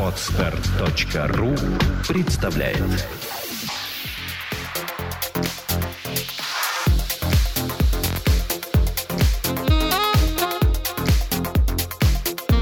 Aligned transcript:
Отстар.ру 0.00 1.54
представляет 2.08 2.78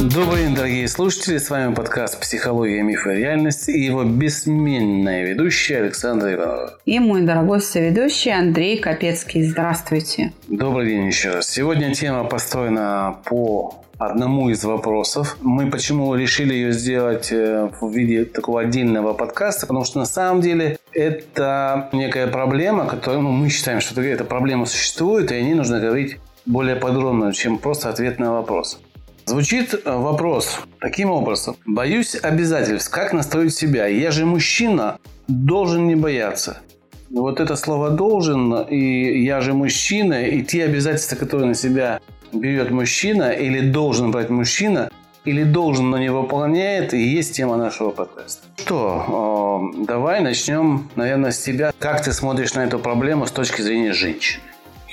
Добрый 0.01 0.47
день, 0.47 0.55
дорогие 0.57 0.89
слушатели. 0.89 1.39
С 1.39 1.49
вами 1.49 1.75
подкаст 1.75 2.21
«Психология, 2.21 2.83
мифы 2.83 3.15
и 3.15 3.19
реальность» 3.19 3.69
и 3.69 3.79
его 3.79 4.03
бессменная 4.03 5.25
ведущая 5.25 5.79
Александра 5.79 6.35
Иванова. 6.35 6.79
И 6.87 6.99
мой 6.99 7.23
дорогой 7.23 7.61
соведущий 7.61 8.33
Андрей 8.33 8.79
Капецкий. 8.79 9.45
Здравствуйте. 9.45 10.33
Добрый 10.49 10.89
день 10.89 11.07
еще 11.07 11.31
раз. 11.31 11.49
Сегодня 11.49 11.95
тема 11.95 12.25
построена 12.25 13.19
по 13.25 13.84
одному 13.99 14.51
из 14.51 14.65
вопросов. 14.65 15.37
Мы 15.41 15.71
почему 15.71 16.15
решили 16.15 16.55
ее 16.55 16.73
сделать 16.73 17.31
э, 17.31 17.71
в 17.81 17.91
виде 17.91 18.25
такого 18.25 18.63
отдельного 18.63 19.15
подкаста, 19.15 19.67
потому 19.67 19.85
что 19.85 19.99
на 19.99 20.07
самом 20.07 20.41
деле 20.41 20.79
это 20.93 21.89
некая 21.93 22.27
проблема, 22.27 22.87
которую 22.87 23.23
ну, 23.23 23.31
мы 23.31 23.49
считаем, 23.49 23.81
что 23.81 24.01
эта 24.03 24.25
проблема 24.25 24.67
существует, 24.67 25.31
и 25.33 25.35
о 25.35 25.41
ней 25.41 25.55
нужно 25.55 25.81
говорить 25.81 26.19
более 26.47 26.77
подробно, 26.77 27.33
чем 27.33 27.59
просто 27.59 27.89
ответ 27.89 28.19
на 28.19 28.33
вопрос. 28.33 28.81
Звучит 29.27 29.75
э, 29.75 29.79
вопрос 29.85 30.61
таким 30.81 31.11
образом. 31.11 31.57
Боюсь 31.67 32.17
обязательств. 32.21 32.91
Как 32.91 33.13
настроить 33.13 33.55
себя? 33.55 33.87
Я 33.87 34.11
же 34.11 34.27
мужчина, 34.27 34.99
должен 35.29 35.87
не 35.87 35.95
бояться. 35.95 36.59
Вот 37.11 37.39
это 37.39 37.55
слово 37.57 37.91
«должен» 37.91 38.53
и 38.63 39.23
«я 39.23 39.41
же 39.41 39.53
мужчина» 39.53 40.25
и 40.25 40.43
те 40.43 40.65
обязательства, 40.65 41.17
которые 41.17 41.49
на 41.49 41.55
себя 41.55 42.01
берет 42.35 42.71
мужчина 42.71 43.31
или 43.31 43.61
должен 43.61 44.11
брать 44.11 44.31
мужчина, 44.31 44.91
или 45.25 45.45
должен, 45.45 45.91
но 45.91 45.99
не 45.99 46.11
выполняет, 46.11 46.93
и 46.93 47.03
есть 47.03 47.35
тема 47.35 47.57
нашего 47.57 47.91
подкаста. 47.91 48.47
Что, 48.59 49.71
э, 49.75 49.85
давай 49.87 50.21
начнем, 50.21 50.91
наверное, 50.97 51.31
с 51.31 51.39
тебя. 51.39 51.73
Как 51.79 52.03
ты 52.03 52.13
смотришь 52.13 52.55
на 52.55 52.65
эту 52.65 52.79
проблему 52.79 53.27
с 53.27 53.31
точки 53.31 53.63
зрения 53.63 53.93
женщины? 53.93 54.43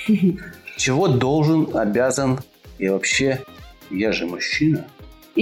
Чего 0.78 1.08
должен, 1.08 1.76
обязан 1.76 2.40
и 2.80 2.90
вообще 2.90 3.42
я 3.90 4.12
же 4.12 4.26
мужчина. 4.26 4.86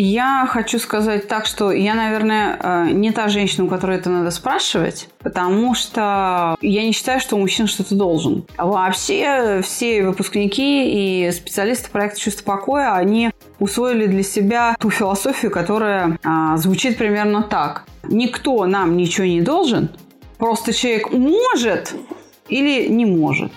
Я 0.02 0.48
хочу 0.50 0.80
сказать 0.80 1.28
так, 1.28 1.46
что 1.46 1.74
я, 1.74 1.94
наверное, 1.94 2.58
э, 2.58 2.92
не 2.92 3.12
та 3.12 3.28
женщина, 3.28 3.66
у 3.66 3.68
которой 3.68 3.98
это 3.98 4.10
надо 4.10 4.32
спрашивать, 4.32 5.10
потому 5.20 5.76
что 5.76 6.56
я 6.62 6.86
не 6.86 6.94
считаю, 6.94 7.20
что 7.20 7.38
мужчина 7.38 7.68
что-то 7.68 7.96
должен. 7.96 8.46
Вообще 8.58 9.60
все 9.62 10.04
выпускники 10.04 11.28
и 11.28 11.32
специалисты 11.34 11.90
проекта 11.92 12.18
«Чувство 12.18 12.46
покоя», 12.46 12.94
они 12.94 13.32
усвоили 13.60 14.06
для 14.06 14.24
себя 14.24 14.74
ту 14.80 14.90
философию, 14.90 15.52
которая 15.52 16.18
а, 16.24 16.56
звучит 16.56 16.98
примерно 16.98 17.44
так. 17.44 17.84
Никто 18.04 18.66
нам 18.68 18.96
ничего 18.96 19.28
не 19.28 19.42
должен, 19.42 19.90
просто 20.38 20.72
человек 20.72 21.12
может 21.12 21.94
или 22.48 22.88
не 22.88 23.06
может 23.06 23.52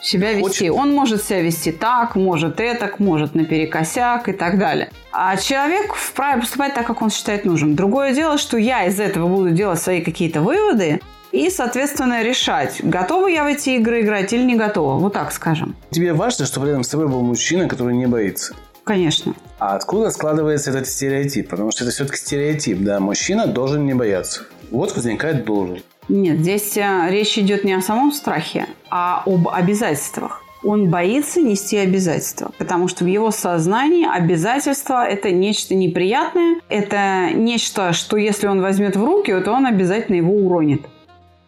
себя 0.00 0.32
вести. 0.32 0.70
Очень... 0.70 0.70
Он 0.70 0.92
может 0.92 1.22
себя 1.22 1.42
вести 1.42 1.72
так, 1.72 2.16
может 2.16 2.60
это, 2.60 2.90
может 2.98 3.34
наперекосяк 3.34 4.28
и 4.28 4.32
так 4.32 4.58
далее. 4.58 4.90
А 5.12 5.36
человек 5.36 5.94
вправе 5.94 6.40
поступать 6.40 6.74
так, 6.74 6.86
как 6.86 7.02
он 7.02 7.10
считает 7.10 7.44
нужным. 7.44 7.74
Другое 7.74 8.14
дело, 8.14 8.38
что 8.38 8.56
я 8.56 8.86
из 8.86 9.00
этого 9.00 9.28
буду 9.28 9.50
делать 9.50 9.80
свои 9.80 10.02
какие-то 10.02 10.40
выводы, 10.40 11.00
и, 11.32 11.50
соответственно, 11.50 12.22
решать, 12.22 12.80
готова 12.82 13.26
я 13.26 13.44
в 13.44 13.48
эти 13.48 13.70
игры 13.70 14.00
играть 14.00 14.32
или 14.32 14.42
не 14.42 14.56
готова. 14.56 14.98
Вот 14.98 15.12
так 15.12 15.32
скажем. 15.32 15.74
Тебе 15.90 16.12
важно, 16.12 16.46
чтобы 16.46 16.66
рядом 16.68 16.84
с 16.84 16.88
тобой 16.88 17.08
был 17.08 17.20
мужчина, 17.20 17.68
который 17.68 17.94
не 17.94 18.06
боится? 18.06 18.54
Конечно. 18.84 19.34
А 19.58 19.74
откуда 19.74 20.10
складывается 20.10 20.70
этот 20.70 20.86
стереотип? 20.86 21.48
Потому 21.48 21.72
что 21.72 21.84
это 21.84 21.92
все-таки 21.92 22.18
стереотип, 22.18 22.78
да. 22.78 23.00
Мужчина 23.00 23.46
должен 23.46 23.84
не 23.84 23.94
бояться. 23.94 24.42
Вот 24.70 24.94
возникает 24.94 25.44
должен. 25.44 25.82
Нет, 26.08 26.38
здесь 26.38 26.76
э, 26.76 27.06
речь 27.10 27.36
идет 27.38 27.64
не 27.64 27.72
о 27.72 27.80
самом 27.80 28.12
страхе, 28.12 28.66
а 28.90 29.22
об 29.26 29.48
обязательствах. 29.48 30.42
Он 30.62 30.88
боится 30.88 31.40
нести 31.40 31.76
обязательства, 31.76 32.50
потому 32.58 32.88
что 32.88 33.04
в 33.04 33.06
его 33.06 33.30
сознании 33.30 34.06
обязательства– 34.06 35.06
это 35.08 35.30
нечто 35.30 35.74
неприятное, 35.74 36.60
это 36.68 37.30
нечто, 37.34 37.92
что 37.92 38.16
если 38.16 38.46
он 38.46 38.62
возьмет 38.62 38.96
в 38.96 39.04
руки, 39.04 39.32
то 39.40 39.52
он 39.52 39.66
обязательно 39.66 40.16
его 40.16 40.32
уронит. 40.32 40.82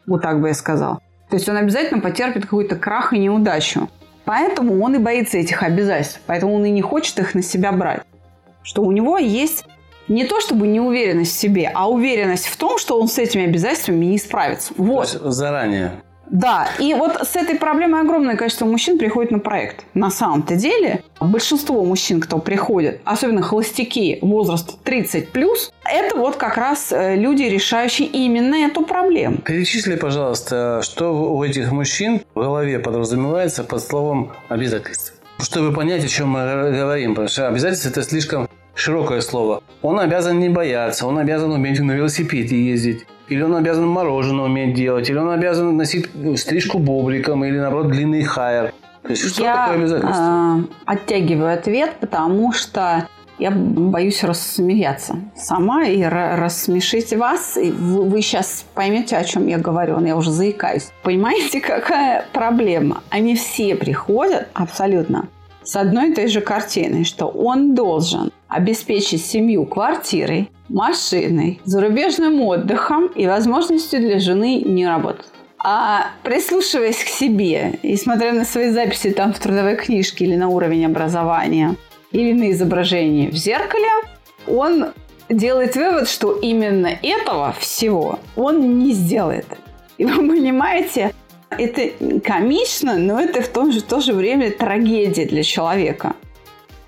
Вот 0.06 0.22
так 0.22 0.40
бы 0.40 0.48
я 0.48 0.54
сказал. 0.54 1.00
То 1.30 1.36
есть 1.36 1.48
он 1.48 1.56
обязательно 1.56 2.00
потерпит 2.00 2.44
какой-то 2.44 2.76
крах 2.76 3.12
и 3.12 3.18
неудачу. 3.18 3.88
Поэтому 4.24 4.82
он 4.82 4.94
и 4.94 4.98
боится 4.98 5.38
этих 5.38 5.62
обязательств, 5.62 6.20
поэтому 6.26 6.54
он 6.54 6.64
и 6.64 6.70
не 6.70 6.82
хочет 6.82 7.18
их 7.18 7.34
на 7.34 7.42
себя 7.42 7.72
брать. 7.72 8.02
Что 8.62 8.82
у 8.82 8.92
него 8.92 9.16
есть 9.18 9.64
не 10.08 10.24
то 10.24 10.40
чтобы 10.40 10.66
неуверенность 10.66 11.36
в 11.36 11.38
себе, 11.38 11.70
а 11.74 11.90
уверенность 11.90 12.46
в 12.46 12.56
том, 12.56 12.78
что 12.78 13.00
он 13.00 13.08
с 13.08 13.18
этими 13.18 13.44
обязательствами 13.44 14.04
не 14.04 14.18
справится. 14.18 14.72
Вот. 14.76 15.10
То 15.10 15.24
есть 15.24 15.36
заранее. 15.36 15.92
Да, 16.30 16.68
и 16.78 16.94
вот 16.94 17.16
с 17.16 17.36
этой 17.36 17.56
проблемой 17.56 18.02
огромное 18.02 18.36
количество 18.36 18.66
мужчин 18.66 18.98
приходит 18.98 19.30
на 19.30 19.38
проект. 19.38 19.84
На 19.94 20.10
самом-то 20.10 20.56
деле, 20.56 21.02
большинство 21.20 21.84
мужчин, 21.84 22.20
кто 22.20 22.38
приходит, 22.38 23.00
особенно 23.04 23.42
холостяки 23.42 24.18
возраста 24.20 24.74
30 24.84 25.30
плюс, 25.30 25.72
это 25.84 26.16
вот 26.16 26.36
как 26.36 26.56
раз 26.56 26.92
э, 26.92 27.16
люди, 27.16 27.44
решающие 27.44 28.06
именно 28.08 28.56
эту 28.56 28.82
проблему. 28.82 29.38
Перечисли, 29.38 29.96
пожалуйста, 29.96 30.80
что 30.82 31.14
у 31.14 31.42
этих 31.42 31.72
мужчин 31.72 32.20
в 32.34 32.40
голове 32.40 32.78
подразумевается 32.78 33.64
под 33.64 33.82
словом 33.82 34.32
обязательств. 34.48 35.14
Чтобы 35.40 35.72
понять, 35.72 36.04
о 36.04 36.08
чем 36.08 36.30
мы 36.30 36.72
говорим, 36.72 37.12
потому 37.12 37.28
что 37.28 37.48
обязательства 37.48 37.88
это 37.90 38.02
слишком 38.02 38.48
широкое 38.78 39.20
слово. 39.20 39.62
Он 39.82 39.98
обязан 39.98 40.38
не 40.38 40.48
бояться, 40.48 41.06
он 41.06 41.18
обязан 41.18 41.50
уметь 41.52 41.80
на 41.80 41.92
велосипеде 41.92 42.56
ездить. 42.56 43.06
Или 43.28 43.42
он 43.42 43.54
обязан 43.56 43.86
мороженое 43.86 44.46
уметь 44.46 44.74
делать, 44.74 45.10
или 45.10 45.18
он 45.18 45.30
обязан 45.30 45.76
носить 45.76 46.08
стрижку 46.36 46.78
бобриком, 46.78 47.44
или 47.44 47.58
наоборот 47.58 47.88
длинный 47.88 48.22
хайер. 48.22 48.72
То 49.02 49.10
есть, 49.10 49.28
что 49.28 49.42
я, 49.42 49.56
такое 49.56 49.76
обязательство? 49.76 50.60
Э, 50.60 50.62
оттягиваю 50.86 51.52
ответ, 51.52 51.96
потому 52.00 52.52
что 52.52 53.06
я 53.38 53.50
боюсь 53.50 54.24
рассмеяться 54.24 55.16
сама 55.36 55.84
и 55.84 56.02
рассмешить 56.02 57.12
вас. 57.12 57.56
И 57.56 57.70
вы 57.70 58.22
сейчас 58.22 58.64
поймете, 58.74 59.16
о 59.16 59.24
чем 59.24 59.46
я 59.46 59.58
говорю. 59.58 60.00
Я 60.04 60.16
уже 60.16 60.30
заикаюсь. 60.30 60.90
Понимаете, 61.02 61.60
какая 61.66 62.26
проблема? 62.32 63.02
Они 63.10 63.34
все 63.36 63.76
приходят 63.76 64.48
абсолютно 64.54 65.28
с 65.62 65.76
одной 65.76 66.10
и 66.10 66.14
той 66.14 66.28
же 66.28 66.40
картиной, 66.40 67.04
что 67.04 67.26
он 67.26 67.74
должен 67.74 68.32
обеспечить 68.48 69.24
семью 69.24 69.66
квартирой, 69.66 70.50
машиной, 70.68 71.60
зарубежным 71.64 72.40
отдыхом 72.42 73.06
и 73.08 73.26
возможностью 73.26 74.00
для 74.00 74.18
жены 74.18 74.62
не 74.62 74.86
работать. 74.86 75.26
А 75.58 76.12
прислушиваясь 76.22 77.02
к 77.02 77.08
себе 77.08 77.78
и 77.82 77.96
смотря 77.96 78.32
на 78.32 78.44
свои 78.44 78.70
записи 78.70 79.10
там 79.10 79.32
в 79.32 79.38
трудовой 79.38 79.76
книжке 79.76 80.24
или 80.24 80.36
на 80.36 80.48
уровень 80.48 80.86
образования, 80.86 81.74
или 82.12 82.32
на 82.32 82.50
изображении 82.52 83.28
в 83.28 83.36
зеркале, 83.36 83.88
он 84.46 84.86
делает 85.28 85.76
вывод, 85.76 86.08
что 86.08 86.32
именно 86.32 86.90
этого 87.02 87.54
всего 87.58 88.18
он 88.36 88.78
не 88.78 88.92
сделает. 88.92 89.46
И 89.98 90.04
вы 90.04 90.28
понимаете, 90.28 91.12
это 91.50 91.90
комично, 92.20 92.96
но 92.96 93.20
это 93.20 93.42
в 93.42 93.48
том 93.48 93.72
же, 93.72 93.80
в 93.80 93.84
то 93.84 94.00
же 94.00 94.12
время 94.12 94.50
трагедия 94.50 95.26
для 95.26 95.42
человека. 95.42 96.14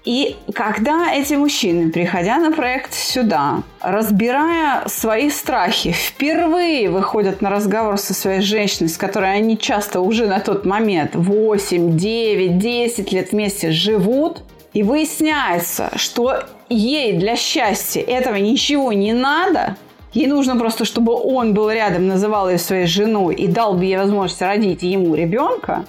И 0.05 0.37
когда 0.55 1.13
эти 1.13 1.35
мужчины, 1.35 1.91
приходя 1.91 2.39
на 2.39 2.53
проект 2.53 2.95
сюда, 2.95 3.63
разбирая 3.81 4.89
свои 4.89 5.29
страхи, 5.29 5.93
впервые 5.93 6.89
выходят 6.89 7.43
на 7.43 7.51
разговор 7.51 7.99
со 7.99 8.15
своей 8.15 8.41
женщиной, 8.41 8.89
с 8.89 8.97
которой 8.97 9.37
они 9.37 9.59
часто 9.59 10.01
уже 10.01 10.27
на 10.27 10.41
тот 10.41 10.65
момент 10.65 11.15
8, 11.15 11.99
9, 11.99 12.59
10 12.59 13.13
лет 13.13 13.33
вместе 13.33 13.73
живут, 13.73 14.43
и 14.73 14.83
выясняется, 14.83 15.91
что 15.97 16.45
ей 16.71 17.15
для 17.15 17.37
счастья 17.37 18.01
этого 18.01 18.37
ничего 18.37 18.93
не 18.93 19.13
надо, 19.13 19.77
ей 20.15 20.29
нужно 20.29 20.57
просто, 20.57 20.87
чтобы 20.87 21.13
он 21.13 21.53
был 21.53 21.71
рядом, 21.71 22.07
называл 22.07 22.49
ее 22.49 22.59
своей 22.59 22.87
женой 22.87 23.35
и 23.35 23.47
дал 23.49 23.75
бы 23.75 23.85
ей 23.85 23.99
возможность 23.99 24.41
родить 24.41 24.83
ему 24.83 25.15
ребенка, 25.15 25.85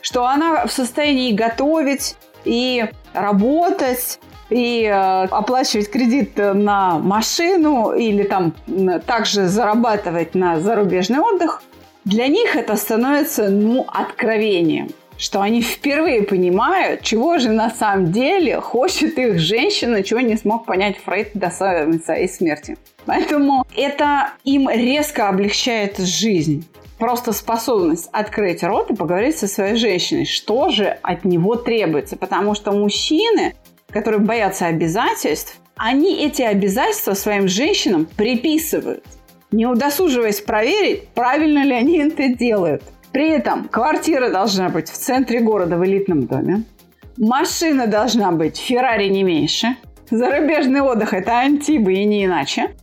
что 0.00 0.26
она 0.26 0.66
в 0.66 0.72
состоянии 0.72 1.32
готовить, 1.32 2.16
и 2.44 2.84
работать, 3.12 4.18
и 4.50 4.84
э, 4.84 5.24
оплачивать 5.24 5.90
кредит 5.90 6.36
на 6.36 6.98
машину 6.98 7.92
или 7.92 8.22
там 8.24 8.54
также 9.06 9.46
зарабатывать 9.46 10.34
на 10.34 10.60
зарубежный 10.60 11.20
отдых, 11.20 11.62
для 12.04 12.28
них 12.28 12.56
это 12.56 12.76
становится 12.76 13.48
ну, 13.48 13.86
откровением 13.88 14.88
что 15.16 15.40
они 15.40 15.62
впервые 15.62 16.22
понимают, 16.22 17.02
чего 17.02 17.38
же 17.38 17.50
на 17.50 17.70
самом 17.70 18.12
деле 18.12 18.60
хочет 18.60 19.18
их 19.18 19.38
женщина, 19.38 20.02
чего 20.02 20.20
не 20.20 20.36
смог 20.36 20.66
понять 20.66 20.96
Фрейд 21.04 21.30
до 21.34 21.50
своей 21.50 22.28
смерти. 22.28 22.76
Поэтому 23.06 23.66
это 23.76 24.32
им 24.44 24.68
резко 24.68 25.28
облегчает 25.28 25.98
жизнь 25.98 26.66
просто 26.98 27.32
способность 27.32 28.08
открыть 28.12 28.62
рот 28.62 28.90
и 28.90 28.94
поговорить 28.94 29.38
со 29.38 29.48
своей 29.48 29.76
женщиной, 29.76 30.24
что 30.24 30.70
же 30.70 30.98
от 31.02 31.24
него 31.24 31.56
требуется. 31.56 32.16
Потому 32.16 32.54
что 32.54 32.72
мужчины, 32.72 33.54
которые 33.90 34.20
боятся 34.20 34.66
обязательств, 34.66 35.58
они 35.76 36.24
эти 36.24 36.42
обязательства 36.42 37.14
своим 37.14 37.48
женщинам 37.48 38.06
приписывают, 38.06 39.04
не 39.50 39.66
удосуживаясь 39.66 40.40
проверить, 40.40 41.08
правильно 41.08 41.64
ли 41.64 41.74
они 41.74 41.98
это 41.98 42.28
делают. 42.28 42.82
При 43.12 43.28
этом 43.30 43.68
квартира 43.68 44.30
должна 44.30 44.68
быть 44.68 44.88
в 44.88 44.96
центре 44.96 45.40
города 45.40 45.76
в 45.76 45.84
элитном 45.84 46.26
доме. 46.26 46.64
Машина 47.16 47.86
должна 47.86 48.32
быть 48.32 48.56
Феррари 48.58 49.08
не 49.08 49.22
меньше. 49.22 49.76
Зарубежный 50.10 50.80
отдых– 50.80 51.12
это 51.14 51.38
антибы 51.38 51.94
и 51.94 52.04
не 52.04 52.24
иначе. 52.24 52.74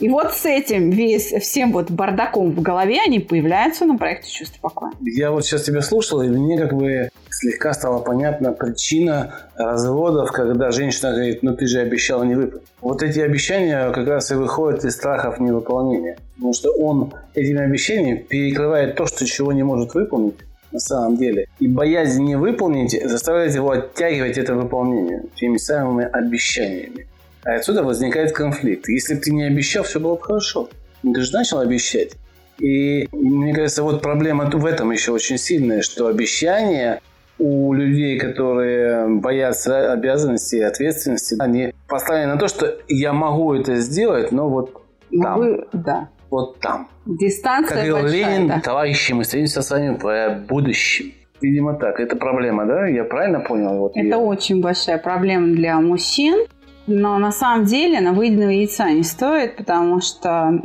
И 0.00 0.08
вот 0.08 0.32
с 0.32 0.46
этим 0.46 0.90
весь, 0.90 1.32
всем 1.32 1.72
вот 1.72 1.90
бардаком 1.90 2.52
в 2.52 2.62
голове 2.62 3.00
они 3.04 3.18
появляются 3.18 3.84
на 3.84 3.98
проекте 3.98 4.30
«Чувство 4.30 4.60
покоя». 4.60 4.92
Я 5.00 5.32
вот 5.32 5.44
сейчас 5.44 5.64
тебя 5.64 5.82
слушал, 5.82 6.22
и 6.22 6.28
мне 6.28 6.56
как 6.56 6.72
бы 6.72 7.10
слегка 7.30 7.72
стала 7.72 7.98
понятна 8.00 8.52
причина 8.52 9.34
разводов, 9.56 10.30
когда 10.30 10.70
женщина 10.70 11.12
говорит, 11.12 11.42
ну 11.42 11.56
ты 11.56 11.66
же 11.66 11.80
обещал 11.80 12.22
не 12.24 12.36
выполнить. 12.36 12.66
Вот 12.80 13.02
эти 13.02 13.18
обещания 13.18 13.90
как 13.90 14.06
раз 14.06 14.30
и 14.30 14.34
выходят 14.34 14.84
из 14.84 14.94
страхов 14.94 15.40
невыполнения. 15.40 16.16
Потому 16.36 16.52
что 16.52 16.70
он 16.70 17.12
этими 17.34 17.60
обещаниями 17.60 18.18
перекрывает 18.18 18.94
то, 18.94 19.06
что 19.06 19.26
чего 19.26 19.52
не 19.52 19.64
может 19.64 19.94
выполнить 19.94 20.36
на 20.70 20.78
самом 20.78 21.16
деле. 21.16 21.48
И 21.58 21.66
боязнь 21.66 22.22
не 22.22 22.36
выполнить 22.36 22.92
заставляет 23.08 23.54
его 23.54 23.70
оттягивать 23.72 24.38
это 24.38 24.54
выполнение 24.54 25.24
теми 25.34 25.56
самыми 25.56 26.04
обещаниями. 26.04 27.08
А 27.44 27.54
отсюда 27.54 27.82
возникает 27.82 28.32
конфликт. 28.32 28.88
Если 28.88 29.14
бы 29.14 29.20
ты 29.20 29.30
не 29.32 29.44
обещал, 29.44 29.84
все 29.84 30.00
было 30.00 30.16
бы 30.16 30.22
хорошо. 30.22 30.68
Ты 31.02 31.20
же 31.20 31.32
начал 31.32 31.60
обещать. 31.60 32.12
И 32.58 33.08
мне 33.12 33.54
кажется, 33.54 33.82
вот 33.82 34.02
проблема 34.02 34.46
в 34.46 34.66
этом 34.66 34.90
еще 34.90 35.12
очень 35.12 35.38
сильная, 35.38 35.82
что 35.82 36.08
обещания 36.08 37.00
у 37.38 37.72
людей, 37.72 38.18
которые 38.18 39.06
боятся 39.08 39.92
обязанностей 39.92 40.58
и 40.58 40.62
ответственности, 40.62 41.36
они 41.38 41.72
поставлены 41.86 42.34
на 42.34 42.38
то, 42.38 42.48
что 42.48 42.78
я 42.88 43.12
могу 43.12 43.54
это 43.54 43.76
сделать, 43.76 44.32
но 44.32 44.48
вот 44.48 44.82
там. 45.10 45.40
Могу, 45.40 45.64
да. 45.72 46.08
Вот 46.30 46.58
там. 46.58 46.88
Дистанция 47.06 47.76
Как 47.76 47.86
говорил 47.86 48.12
Ленин, 48.12 48.48
да. 48.48 48.60
товарищи, 48.60 49.12
мы 49.12 49.22
встретимся 49.22 49.62
с 49.62 49.70
вами 49.70 49.96
в 49.98 50.46
будущем. 50.46 51.12
Видимо, 51.40 51.74
так. 51.74 52.00
Это 52.00 52.16
проблема, 52.16 52.66
да? 52.66 52.86
Я 52.86 53.04
правильно 53.04 53.40
понял? 53.40 53.78
Вот 53.78 53.92
это 53.94 54.06
я... 54.06 54.18
очень 54.18 54.60
большая 54.60 54.98
проблема 54.98 55.54
для 55.54 55.80
мужчин. 55.80 56.46
Но 56.88 57.18
на 57.18 57.32
самом 57.32 57.66
деле 57.66 58.00
на 58.00 58.14
выеденного 58.14 58.48
яйца 58.48 58.90
не 58.90 59.02
стоит, 59.02 59.56
потому 59.56 60.00
что 60.00 60.62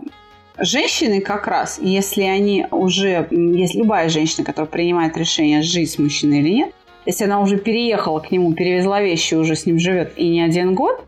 женщины 0.58 1.20
как 1.20 1.48
раз, 1.48 1.80
если 1.82 2.24
они 2.24 2.66
уже, 2.72 3.28
если 3.30 3.80
любая 3.80 4.08
женщина, 4.08 4.46
которая 4.46 4.72
принимает 4.72 5.18
решение 5.18 5.62
жить 5.62 5.92
с 5.92 6.00
мужчиной 6.00 6.40
или 6.40 6.50
нет, 6.50 6.74
если 7.06 7.26
она 7.26 7.42
уже 7.42 7.58
переехала 7.58 8.22
к 8.22 8.32
нему, 8.32 8.54
перевезла 8.54 9.02
вещи, 9.02 9.36
уже 9.36 9.58
с 9.58 9.66
ним 9.66 9.80
живет 9.80 10.14
и 10.16 10.30
не 10.30 10.42
один 10.42 10.76
год, 10.76 11.04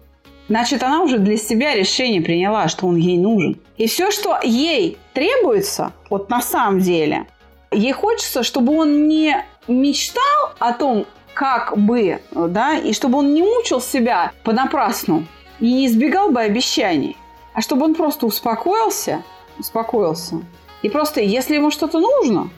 значит, 0.49 0.83
она 0.83 1.01
уже 1.01 1.17
для 1.17 1.37
себя 1.37 1.73
решение 1.73 2.21
приняла, 2.21 2.67
что 2.67 2.85
он 2.85 2.97
ей 2.97 3.17
нужен. 3.17 3.57
И 3.77 3.87
все, 3.87 4.11
что 4.11 4.37
ей 4.43 4.97
требуется, 5.13 5.93
вот 6.09 6.29
на 6.29 6.41
самом 6.41 6.81
деле, 6.81 7.25
ей 7.71 7.93
хочется, 7.93 8.43
чтобы 8.43 8.77
он 8.77 9.07
не 9.07 9.45
мечтал 9.69 10.51
о 10.59 10.73
том, 10.73 11.05
как 11.35 11.77
бы, 11.77 12.21
да, 12.31 12.77
и 12.77 12.93
чтобы 12.93 13.19
он 13.19 13.33
не 13.33 13.43
мучил 13.43 13.81
себя 13.81 14.31
понапрасну 14.43 15.25
и 15.59 15.71
не 15.71 15.87
избегал 15.87 16.31
бы 16.31 16.39
обещаний, 16.41 17.17
а 17.53 17.61
чтобы 17.61 17.85
он 17.85 17.93
просто 17.93 18.25
успокоился, 18.25 19.21
успокоился. 19.59 20.41
И 20.81 20.89
просто, 20.89 21.21
если 21.21 21.55
ему 21.55 21.71
что-то 21.71 21.99
нужно, 21.99 22.49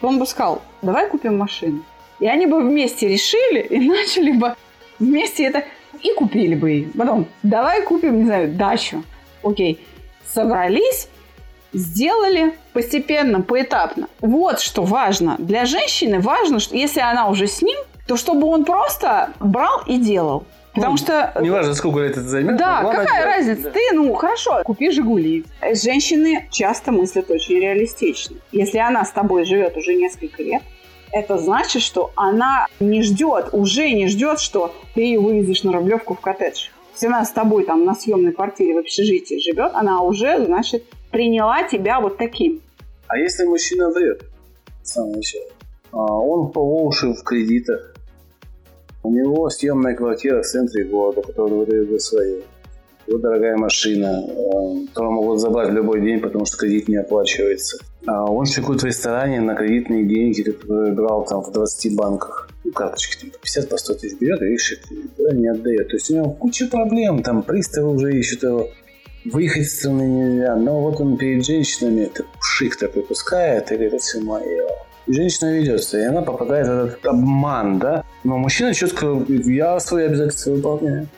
то 0.00 0.08
он 0.08 0.18
бы 0.18 0.26
сказал, 0.26 0.62
давай 0.80 1.08
купим 1.08 1.36
машину. 1.36 1.84
И 2.18 2.26
они 2.26 2.46
бы 2.46 2.60
вместе 2.60 3.08
решили 3.08 3.60
и 3.60 3.78
начали 3.88 4.32
бы 4.32 4.56
вместе 4.98 5.44
это 5.44 5.64
и 6.02 6.14
купили 6.14 6.54
бы 6.54 6.70
ее. 6.70 6.88
Потом, 6.96 7.26
давай 7.42 7.82
купим, 7.82 8.18
не 8.18 8.24
знаю, 8.24 8.54
дачу. 8.54 9.02
Окей, 9.42 9.86
собрались, 10.26 11.08
сделали 11.74 12.54
постепенно, 12.72 13.42
поэтапно. 13.42 14.08
Вот 14.20 14.60
что 14.60 14.82
важно. 14.82 15.36
Для 15.38 15.66
женщины 15.66 16.20
важно, 16.20 16.60
что 16.60 16.76
если 16.76 17.00
она 17.00 17.28
уже 17.28 17.46
с 17.46 17.60
ним, 17.62 17.78
то 18.06 18.16
чтобы 18.16 18.46
он 18.46 18.64
просто 18.64 19.30
брал 19.40 19.82
и 19.86 19.98
делал. 19.98 20.44
Потому 20.74 20.92
ну, 20.92 20.98
что... 20.98 21.32
Неважно, 21.40 21.74
сколько 21.74 22.00
лет 22.00 22.12
это 22.12 22.22
займет. 22.22 22.56
Да, 22.56 22.82
какая 22.82 23.06
делать. 23.06 23.24
разница? 23.24 23.62
Да. 23.62 23.70
Ты, 23.70 23.80
ну, 23.92 24.12
хорошо, 24.14 24.62
купи 24.64 24.90
«Жигули». 24.90 25.44
Женщины 25.72 26.48
часто 26.50 26.90
мыслят 26.90 27.30
очень 27.30 27.60
реалистично. 27.60 28.36
Если 28.50 28.78
она 28.78 29.04
с 29.04 29.12
тобой 29.12 29.44
живет 29.44 29.76
уже 29.76 29.94
несколько 29.94 30.42
лет, 30.42 30.62
это 31.12 31.38
значит, 31.38 31.80
что 31.80 32.10
она 32.16 32.66
не 32.80 33.02
ждет, 33.02 33.50
уже 33.52 33.88
не 33.90 34.08
ждет, 34.08 34.40
что 34.40 34.74
ты 34.94 35.02
ее 35.02 35.20
вывезешь 35.20 35.62
на 35.62 35.72
Рублевку 35.72 36.14
в 36.14 36.20
коттедж. 36.20 36.70
Она 37.02 37.24
с 37.24 37.32
тобой 37.32 37.64
там 37.64 37.84
на 37.84 37.94
съемной 37.94 38.32
квартире 38.32 38.74
в 38.74 38.78
общежитии 38.78 39.40
живет, 39.40 39.72
она 39.74 40.02
уже, 40.02 40.44
значит, 40.44 40.84
приняла 41.10 41.62
тебя 41.64 42.00
вот 42.00 42.16
таким. 42.16 42.60
А 43.08 43.18
если 43.18 43.44
мужчина 43.44 43.90
врет 43.90 44.22
с 44.82 44.92
самого 44.92 45.16
начала? 45.16 45.46
А 45.92 46.18
он 46.18 46.50
по 46.50 46.58
уши 46.58 47.12
в 47.12 47.22
кредитах, 47.22 47.94
у 49.02 49.10
него 49.10 49.50
съемная 49.50 49.94
квартира 49.94 50.42
в 50.42 50.46
центре 50.46 50.84
города, 50.84 51.22
которую 51.22 51.60
выдают 51.60 51.90
за 51.90 51.98
свою. 51.98 52.42
Его 53.06 53.18
дорогая 53.18 53.56
машина, 53.56 54.24
э, 54.26 54.86
которую 54.88 55.12
могут 55.12 55.40
забрать 55.40 55.68
в 55.68 55.74
любой 55.74 56.00
день, 56.00 56.20
потому 56.20 56.46
что 56.46 56.56
кредит 56.56 56.88
не 56.88 56.96
оплачивается. 56.96 57.76
А 58.06 58.24
он 58.24 58.46
шикует 58.46 58.82
в 58.82 58.86
ресторане 58.86 59.40
на 59.40 59.54
кредитные 59.54 60.04
деньги, 60.04 60.42
которые 60.42 60.92
брал 60.92 61.26
там 61.26 61.42
в 61.42 61.52
20 61.52 61.94
банках. 61.94 62.48
Ну, 62.74 62.80
карточки 62.80 63.20
там 63.20 63.30
50 63.30 63.68
по 63.68 63.76
100 63.76 63.94
тысяч 63.94 64.18
берет 64.18 64.42
и 64.42 64.56
да, 65.18 65.32
не 65.32 65.48
отдает. 65.48 65.88
То 65.88 65.96
есть 65.96 66.10
у 66.10 66.14
него 66.14 66.30
куча 66.30 66.66
проблем, 66.66 67.22
там 67.22 67.42
приставы 67.42 67.94
уже 67.94 68.16
ищут 68.18 68.42
его. 68.42 68.68
Выехать 69.24 69.62
из 69.62 69.78
страны 69.78 70.02
нельзя, 70.02 70.54
но 70.56 70.80
вот 70.80 71.00
он 71.00 71.16
перед 71.16 71.46
женщинами 71.46 72.02
это 72.02 72.24
шик 72.42 72.76
такой 72.76 73.02
пускает 73.02 73.70
и 73.70 73.74
говорит, 73.74 73.94
это 73.94 74.02
все 74.02 74.20
мое 74.20 74.68
женщина 75.06 75.52
ведется, 75.52 75.98
и 75.98 76.04
она 76.04 76.22
попадает 76.22 76.66
в 76.66 76.70
этот 76.70 77.06
обман, 77.06 77.78
да. 77.78 78.04
Но 78.22 78.38
мужчина 78.38 78.74
четко, 78.74 79.24
я 79.28 79.78
свои 79.80 80.06
обязательства 80.06 80.52
выполняю. 80.52 81.08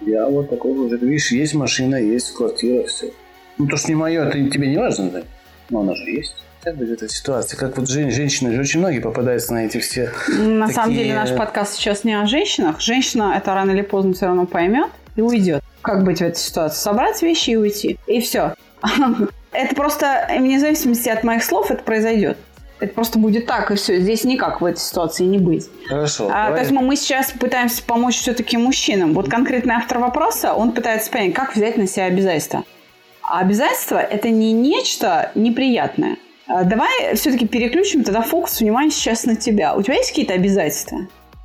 Я 0.00 0.26
вот 0.26 0.50
такой 0.50 0.74
вот, 0.74 0.92
видишь, 1.00 1.32
есть 1.32 1.54
машина, 1.54 1.96
есть 1.96 2.32
квартира, 2.32 2.86
все. 2.86 3.12
Ну, 3.58 3.66
то, 3.66 3.76
что 3.76 3.88
не 3.88 3.96
мое, 3.96 4.24
это 4.24 4.50
тебе 4.50 4.68
не 4.68 4.76
важно, 4.76 5.10
да? 5.10 5.22
Но 5.70 5.80
она 5.80 5.94
же 5.94 6.10
есть. 6.10 6.34
Как 6.68 6.76
будет 6.76 7.02
эта 7.02 7.08
ситуация? 7.08 7.56
Как 7.56 7.78
вот 7.78 7.88
жен, 7.88 8.10
женщины, 8.10 8.60
очень 8.60 8.80
многие 8.80 8.98
попадаются 8.98 9.54
на 9.54 9.64
эти 9.64 9.78
все 9.78 10.12
На 10.28 10.66
такие... 10.66 10.74
самом 10.74 10.94
деле 10.94 11.14
наш 11.14 11.34
подкаст 11.34 11.76
сейчас 11.76 12.04
не 12.04 12.12
о 12.12 12.26
женщинах. 12.26 12.78
Женщина 12.78 13.32
это 13.38 13.54
рано 13.54 13.70
или 13.70 13.80
поздно 13.80 14.12
все 14.12 14.26
равно 14.26 14.44
поймет 14.44 14.90
и 15.16 15.22
уйдет. 15.22 15.64
Как 15.80 16.04
быть 16.04 16.18
в 16.18 16.22
этой 16.22 16.36
ситуации? 16.36 16.76
Собрать 16.78 17.22
вещи 17.22 17.50
и 17.50 17.56
уйти. 17.56 17.98
И 18.06 18.20
все. 18.20 18.52
Это 19.52 19.74
просто, 19.74 20.28
вне 20.38 20.60
зависимости 20.60 21.08
от 21.08 21.24
моих 21.24 21.42
слов, 21.42 21.70
это 21.70 21.82
произойдет. 21.82 22.36
Это 22.80 22.92
просто 22.92 23.18
будет 23.18 23.46
так, 23.46 23.70
и 23.70 23.74
все. 23.76 23.98
Здесь 23.98 24.24
никак 24.24 24.60
в 24.60 24.64
этой 24.66 24.78
ситуации 24.78 25.24
не 25.24 25.38
быть. 25.38 25.70
Хорошо. 25.86 26.30
А, 26.30 26.52
то 26.52 26.58
есть 26.58 26.70
мы, 26.70 26.82
мы 26.82 26.96
сейчас 26.96 27.32
пытаемся 27.32 27.82
помочь 27.82 28.18
все-таки 28.18 28.58
мужчинам. 28.58 29.14
Вот 29.14 29.30
конкретный 29.30 29.74
автор 29.74 30.00
вопроса, 30.00 30.52
он 30.52 30.72
пытается 30.72 31.10
понять, 31.10 31.32
как 31.32 31.56
взять 31.56 31.78
на 31.78 31.86
себя 31.86 32.04
обязательства. 32.04 32.64
А 33.22 33.40
обязательство– 33.40 33.96
это 33.98 34.28
не 34.28 34.52
нечто 34.52 35.32
неприятное. 35.34 36.18
А 36.48 36.64
давай 36.64 37.14
все-таки 37.14 37.46
переключим 37.46 38.04
тогда 38.04 38.22
фокус 38.22 38.60
внимания 38.60 38.90
сейчас 38.90 39.24
на 39.24 39.36
тебя. 39.36 39.74
У 39.76 39.82
тебя 39.82 39.94
есть 39.96 40.10
какие-то 40.10 40.32
обязательства? 40.32 40.98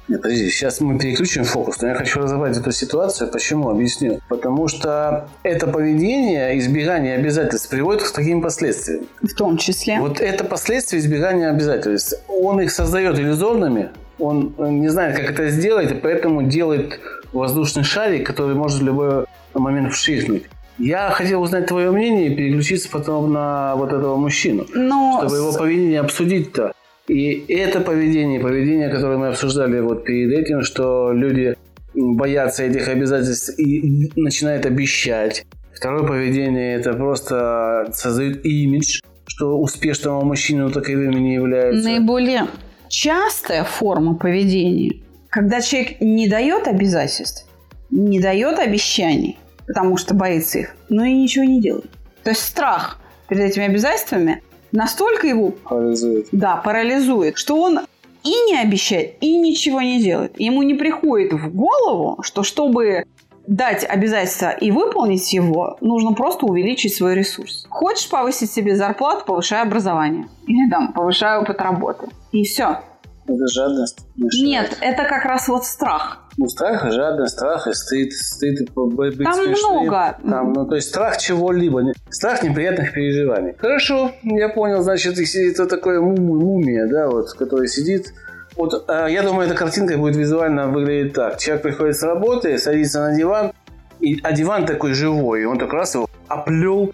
Нет, 0.08 0.22
подожди, 0.22 0.50
сейчас 0.50 0.82
мы 0.82 0.98
переключим 0.98 1.44
фокус, 1.44 1.82
но 1.82 1.90
я 1.90 1.96
хочу 1.96 2.20
разобрать 2.20 2.58
эту 2.58 2.72
ситуацию. 2.72 3.30
Почему? 3.32 3.70
Объясню. 3.70 4.20
Потому 4.30 4.68
что 4.68 5.30
это 5.44 5.68
поведение, 5.68 6.58
избегание 6.58 7.16
обязательств 7.16 7.70
приводит 7.70 8.04
к 8.04 8.12
таким 8.12 8.42
последствиям. 8.42 9.06
В 9.22 9.34
том 9.34 9.58
числе. 9.58 10.00
Вот 10.00 10.20
это 10.20 10.44
последствия 10.44 11.00
избегания 11.00 11.50
обязательств. 11.50 12.16
Он 12.28 12.60
их 12.62 12.72
создает 12.72 13.18
иллюзорными, 13.18 13.92
он 14.20 14.54
не 14.58 14.90
знает, 14.90 15.18
как 15.18 15.32
это 15.32 15.50
сделать, 15.50 15.92
и 15.92 15.96
поэтому 15.96 16.44
делает 16.44 17.00
воздушный 17.32 17.84
шарик, 17.84 18.28
который 18.28 18.56
может 18.56 18.80
в 18.80 18.86
любой 18.86 19.26
момент 19.54 19.94
вшихнуть. 19.94 20.44
Я 20.80 21.10
хотел 21.12 21.42
узнать 21.42 21.68
твое 21.68 21.92
мнение 21.92 22.28
и 22.28 22.36
переключиться 22.36 22.90
потом 22.90 23.32
на 23.32 23.76
вот 23.76 23.94
этого 23.94 24.16
мужчину, 24.16 24.66
Но... 24.74 25.20
чтобы 25.20 25.38
его 25.38 25.54
поведение 25.54 26.00
обсудить-то. 26.00 26.74
И 27.08 27.46
это 27.50 27.82
поведение, 27.82 28.40
поведение, 28.40 28.90
которое 28.90 29.18
мы 29.18 29.28
обсуждали 29.28 29.80
вот 29.82 30.06
перед 30.06 30.32
этим, 30.32 30.62
что 30.62 31.12
люди 31.12 31.56
боятся 31.94 32.64
этих 32.64 32.88
обязательств 32.88 33.60
и 33.60 34.10
начинают 34.16 34.66
обещать. 34.66 35.46
Второе 35.74 36.08
поведение– 36.08 36.76
это 36.78 36.94
просто 36.94 37.90
создают 37.94 38.46
имидж, 38.46 39.02
что 39.28 39.60
успешного 39.60 40.24
мужчины 40.24 40.70
таковыми 40.72 41.20
не 41.20 41.36
является. 41.36 41.84
Наиболее 41.84 42.48
частая 42.88 43.64
форма 43.64 44.16
поведения, 44.16 45.02
когда 45.30 45.62
человек 45.62 46.00
не 46.00 46.30
дает 46.30 46.68
обязательств, 46.68 47.48
не 47.90 48.20
дает 48.20 48.60
обещаний, 48.60 49.38
потому 49.68 49.98
что 49.98 50.14
боится 50.14 50.60
их, 50.60 50.76
но 50.90 51.04
и 51.04 51.14
ничего 51.14 51.46
не 51.46 51.62
делает. 51.62 51.90
То 52.24 52.32
есть 52.32 52.42
страх 52.42 53.00
перед 53.28 53.52
этими 53.52 53.66
обязательствами 53.66 54.44
настолько 54.72 55.28
его 55.28 55.52
парализует. 55.52 56.28
Да, 56.32 56.58
парализует, 56.58 57.38
что 57.38 57.62
он 57.62 57.82
и 58.24 58.30
не 58.48 58.58
обещает, 58.60 59.16
и 59.22 59.38
ничего 59.38 59.82
не 59.82 60.02
делает. 60.02 60.40
Ему 60.40 60.64
не 60.64 60.74
приходит 60.74 61.34
в 61.34 61.54
голову, 61.54 62.22
что 62.24 62.44
чтобы 62.44 63.06
дать 63.46 63.84
обязательство 63.84 64.52
и 64.52 64.72
выполнить 64.72 65.34
его, 65.34 65.78
нужно 65.82 66.14
просто 66.14 66.46
увеличить 66.46 66.96
свой 66.96 67.16
ресурс. 67.16 67.66
Хочешь 67.70 68.10
повысить 68.10 68.52
себе 68.52 68.76
зарплату, 68.76 69.26
повышай 69.26 69.62
образование. 69.62 70.28
Или 70.48 70.70
там, 70.70 70.94
повышай 70.94 71.38
опыт 71.38 71.60
работы. 71.62 72.08
И 72.32 72.44
все. 72.46 72.80
Это 73.26 73.48
жадность. 73.48 74.06
Нет, 74.16 74.78
это 74.82 75.04
как 75.04 75.26
раз 75.26 75.48
вот 75.48 75.66
страх. 75.66 76.23
Ну, 76.38 76.48
страх, 76.48 76.92
жадность, 76.92 77.34
страх 77.34 77.68
и 77.68 77.74
стыд. 77.74 78.14
Стыд 78.14 78.62
и 78.62 78.66
быть 78.66 79.24
Там 79.24 79.34
смешным. 79.34 79.72
много. 79.72 80.18
Там, 80.28 80.54
ну, 80.54 80.66
то 80.66 80.76
есть 80.76 80.90
страх 80.90 81.18
чего-либо. 81.18 81.84
Страх 82.10 82.44
неприятных 82.44 82.94
переживаний. 82.94 83.54
Хорошо, 83.58 84.12
я 84.24 84.50
понял. 84.50 84.82
Значит, 84.82 85.18
это 85.18 85.68
такое 85.68 86.02
мумия, 86.02 86.88
да, 86.88 87.08
вот, 87.08 87.34
который 87.34 87.68
сидит 87.68 88.14
вот 88.56 88.86
э, 88.88 89.08
я 89.10 89.24
думаю, 89.24 89.48
эта 89.48 89.56
картинка 89.56 89.98
будет 89.98 90.16
визуально 90.16 90.68
выглядеть 90.68 91.14
так. 91.14 91.40
Человек 91.40 91.64
приходит 91.64 91.96
с 91.96 92.04
работы, 92.04 92.58
садится 92.60 93.02
на 93.02 93.16
диван, 93.16 93.52
и, 94.00 94.20
а 94.22 94.32
диван 94.32 94.66
такой 94.66 94.94
живой, 94.94 95.42
и 95.42 95.46
он 95.46 95.58
так 95.58 95.74
раз 95.74 95.96
его 95.96 96.08
оплел, 96.28 96.92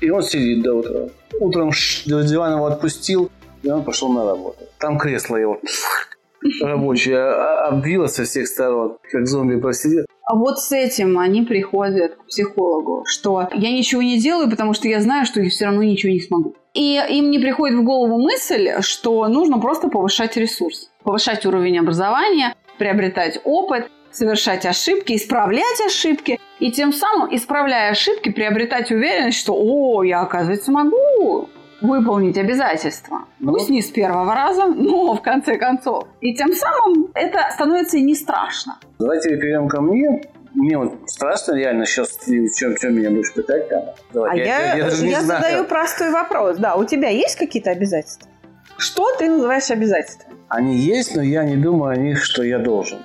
и 0.00 0.10
он 0.10 0.22
сидит 0.22 0.62
до 0.62 0.74
утра. 0.74 1.08
Утром 1.40 1.70
диван 2.06 2.54
его 2.54 2.66
отпустил, 2.66 3.30
и 3.62 3.68
он 3.68 3.82
пошел 3.82 4.12
на 4.12 4.24
работу. 4.24 4.58
Там 4.78 4.98
кресло 4.98 5.36
его 5.36 5.60
рабочее 6.60 7.18
а, 7.18 7.68
обвило 7.68 8.06
со 8.06 8.24
всех 8.24 8.46
сторон, 8.46 8.98
как 9.10 9.26
зомби 9.26 9.56
просидел. 9.56 10.04
А 10.26 10.36
вот 10.36 10.58
с 10.58 10.72
этим 10.72 11.18
они 11.18 11.42
приходят 11.42 12.14
к 12.16 12.26
психологу, 12.26 13.04
что 13.06 13.48
я 13.52 13.70
ничего 13.70 14.02
не 14.02 14.18
делаю, 14.18 14.50
потому 14.50 14.72
что 14.72 14.88
я 14.88 15.00
знаю, 15.00 15.26
что 15.26 15.40
я 15.40 15.50
все 15.50 15.66
равно 15.66 15.82
ничего 15.82 16.12
не 16.12 16.20
смогу. 16.20 16.54
И 16.72 17.00
им 17.10 17.30
не 17.30 17.38
приходит 17.38 17.78
в 17.78 17.84
голову 17.84 18.20
мысль, 18.20 18.70
что 18.80 19.26
нужно 19.28 19.58
просто 19.58 19.88
повышать 19.88 20.36
ресурс, 20.36 20.90
повышать 21.02 21.46
уровень 21.46 21.78
образования, 21.78 22.54
приобретать 22.78 23.40
опыт, 23.44 23.90
совершать 24.10 24.64
ошибки, 24.64 25.14
исправлять 25.14 25.80
ошибки, 25.86 26.40
и 26.60 26.70
тем 26.70 26.92
самым, 26.92 27.34
исправляя 27.34 27.90
ошибки, 27.90 28.30
приобретать 28.30 28.90
уверенность, 28.90 29.38
что 29.38 29.54
«О, 29.56 30.02
я, 30.02 30.20
оказывается, 30.20 30.70
могу 30.72 31.48
выполнить 31.84 32.38
обязательства. 32.38 33.24
Ну, 33.38 33.52
Пусть 33.52 33.70
не 33.70 33.82
с 33.82 33.90
первого 33.90 34.34
раза, 34.34 34.66
но 34.76 35.14
в 35.14 35.22
конце 35.22 35.56
концов. 35.56 36.04
И 36.20 36.34
тем 36.34 36.52
самым 36.52 37.08
это 37.14 37.38
становится 37.52 37.98
и 37.98 38.02
не 38.02 38.14
страшно. 38.14 38.78
Давайте 38.98 39.36
перейдем 39.36 39.68
ко 39.68 39.80
мне. 39.80 40.22
Мне 40.54 40.78
вот 40.78 40.94
страшно 41.06 41.54
реально 41.54 41.84
сейчас, 41.84 42.16
в 42.26 42.54
чем, 42.56 42.76
чем 42.76 42.94
меня 42.94 43.10
будешь 43.10 43.34
пытать 43.34 43.68
там. 43.68 43.82
Давай, 44.12 44.30
а 44.30 44.36
я, 44.36 44.44
я, 44.44 44.76
я, 44.76 44.86
я, 44.86 45.06
я 45.10 45.20
задаю 45.20 45.64
простой 45.64 46.10
вопрос. 46.10 46.58
Да, 46.58 46.76
у 46.76 46.84
тебя 46.84 47.08
есть 47.08 47.36
какие-то 47.36 47.70
обязательства? 47.70 48.28
Что 48.78 49.04
ты 49.18 49.28
называешь 49.28 49.70
обязательствами? 49.70 50.36
Они 50.48 50.76
есть, 50.76 51.16
но 51.16 51.22
я 51.22 51.42
не 51.44 51.56
думаю 51.56 51.92
о 51.92 51.96
них, 51.96 52.22
что 52.22 52.44
я 52.44 52.58
должен. 52.58 53.00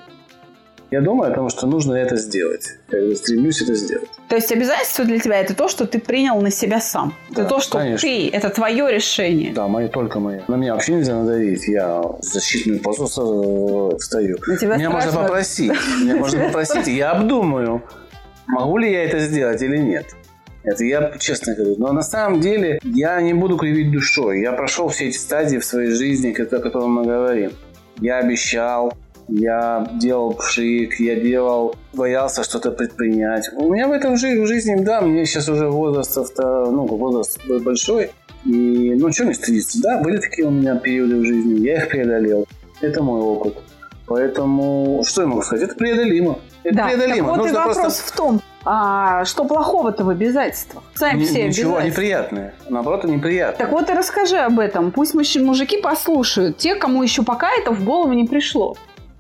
Я 0.92 1.02
думаю 1.02 1.32
о 1.32 1.36
том, 1.36 1.50
что 1.50 1.68
нужно 1.68 1.94
это 1.94 2.16
сделать. 2.16 2.66
Я 2.92 3.16
стремлюсь 3.16 3.62
это 3.62 3.76
сделать. 3.76 4.10
То 4.28 4.36
есть 4.36 4.52
обязательство 4.52 5.06
для 5.06 5.20
тебя 5.20 5.40
это 5.40 5.54
то, 5.54 5.68
что 5.68 5.86
ты 5.86 6.00
принял 6.00 6.42
на 6.42 6.50
себя 6.50 6.82
сам. 6.82 7.14
Да, 7.30 7.42
это 7.42 7.50
то, 7.50 7.60
что 7.60 7.78
конечно. 7.78 8.08
ты, 8.08 8.30
это 8.30 8.50
твое 8.50 8.92
решение. 8.92 9.54
Да, 9.54 9.68
мое 9.68 9.88
только 9.88 10.20
мое. 10.20 10.44
На 10.48 10.56
меня 10.56 10.74
вообще 10.74 10.94
нельзя 10.94 11.16
надавить. 11.16 11.68
Я 11.68 12.02
защитную 12.22 12.80
позу 12.80 13.06
встаю. 13.06 14.38
На 14.48 14.58
тебя 14.58 14.78
меня 14.78 14.90
можно 14.90 15.12
попросить. 15.12 15.72
Меня 16.02 16.16
можно 16.16 16.44
попросить, 16.46 16.88
и 16.88 16.96
я 16.96 17.12
обдумаю, 17.12 17.84
могу 18.48 18.78
ли 18.78 18.92
я 18.92 19.04
это 19.04 19.20
сделать 19.20 19.62
или 19.62 19.78
нет. 19.78 20.08
Это 20.64 20.84
я 20.84 21.18
честно 21.20 21.56
говорю. 21.56 21.76
Но 21.78 21.94
на 21.94 22.02
самом 22.02 22.42
деле 22.42 22.80
я 22.84 23.22
не 23.22 23.34
буду 23.34 23.58
кривить 23.58 23.92
душой. 23.92 24.42
Я 24.42 24.54
прошел 24.54 24.90
все 24.90 25.10
эти 25.10 25.18
стадии 25.18 25.58
в 25.58 25.66
своей 25.66 25.92
жизни, 25.92 26.32
о 26.32 26.36
которых 26.36 26.88
мы 26.88 27.06
говорим. 27.06 27.52
Я 28.02 28.18
обещал, 28.18 28.94
я 29.30 29.88
делал 29.96 30.34
пшик, 30.34 31.00
я 31.00 31.16
делал, 31.16 31.76
боялся 31.94 32.44
что-то 32.44 32.72
предпринять. 32.72 33.50
У 33.56 33.72
меня 33.74 33.88
в 33.88 33.92
этом 33.92 34.18
же 34.18 34.42
в 34.42 34.48
жизни, 34.48 34.76
да, 34.84 35.02
мне 35.02 35.26
сейчас 35.26 35.50
уже 35.50 35.70
возраст, 35.70 36.18
авто, 36.18 36.72
ну, 36.72 36.86
возраст 36.86 37.40
большой, 37.48 38.12
и, 38.46 38.96
ну, 38.98 39.12
что 39.12 39.26
не 39.26 39.34
стыдиться, 39.34 39.80
да, 39.82 40.02
были 40.02 40.18
такие 40.18 40.48
у 40.48 40.52
меня 40.52 40.76
периоды 40.76 41.18
в 41.18 41.26
жизни, 41.26 41.60
я 41.60 41.78
их 41.78 41.90
преодолел. 41.90 42.48
Это 42.82 43.04
мой 43.04 43.22
опыт. 43.22 43.58
Поэтому, 44.08 45.04
что 45.06 45.22
я 45.22 45.28
могу 45.28 45.44
сказать, 45.44 45.70
это 45.70 45.76
преодолимо. 45.76 46.40
Это 46.64 46.78
да, 46.78 46.88
преодолимо. 46.88 47.16
Так 47.16 47.28
вот 47.28 47.38
Нужно 47.38 47.52
и 47.52 47.58
вопрос 47.58 47.78
просто... 47.78 48.08
в 48.08 48.16
том, 48.16 48.42
а 48.66 49.24
что 49.26 49.46
плохого-то 49.46 50.04
в 50.04 50.10
обязательствах? 50.10 50.84
Сами 50.96 51.24
все 51.24 51.48
Ничего 51.48 51.80
неприятное. 51.80 52.54
Наоборот, 52.70 53.04
неприятное. 53.04 53.58
Так 53.58 53.72
вот 53.72 53.90
и 53.90 53.94
расскажи 53.94 54.38
об 54.38 54.60
этом. 54.60 54.92
Пусть 54.92 55.14
мужики 55.14 55.80
послушают. 55.80 56.58
Те, 56.58 56.76
кому 56.76 57.04
еще 57.04 57.24
пока 57.24 57.52
это 57.52 57.72
в 57.72 57.84
голову 57.84 58.14
не 58.14 58.26
пришло. 58.26 58.76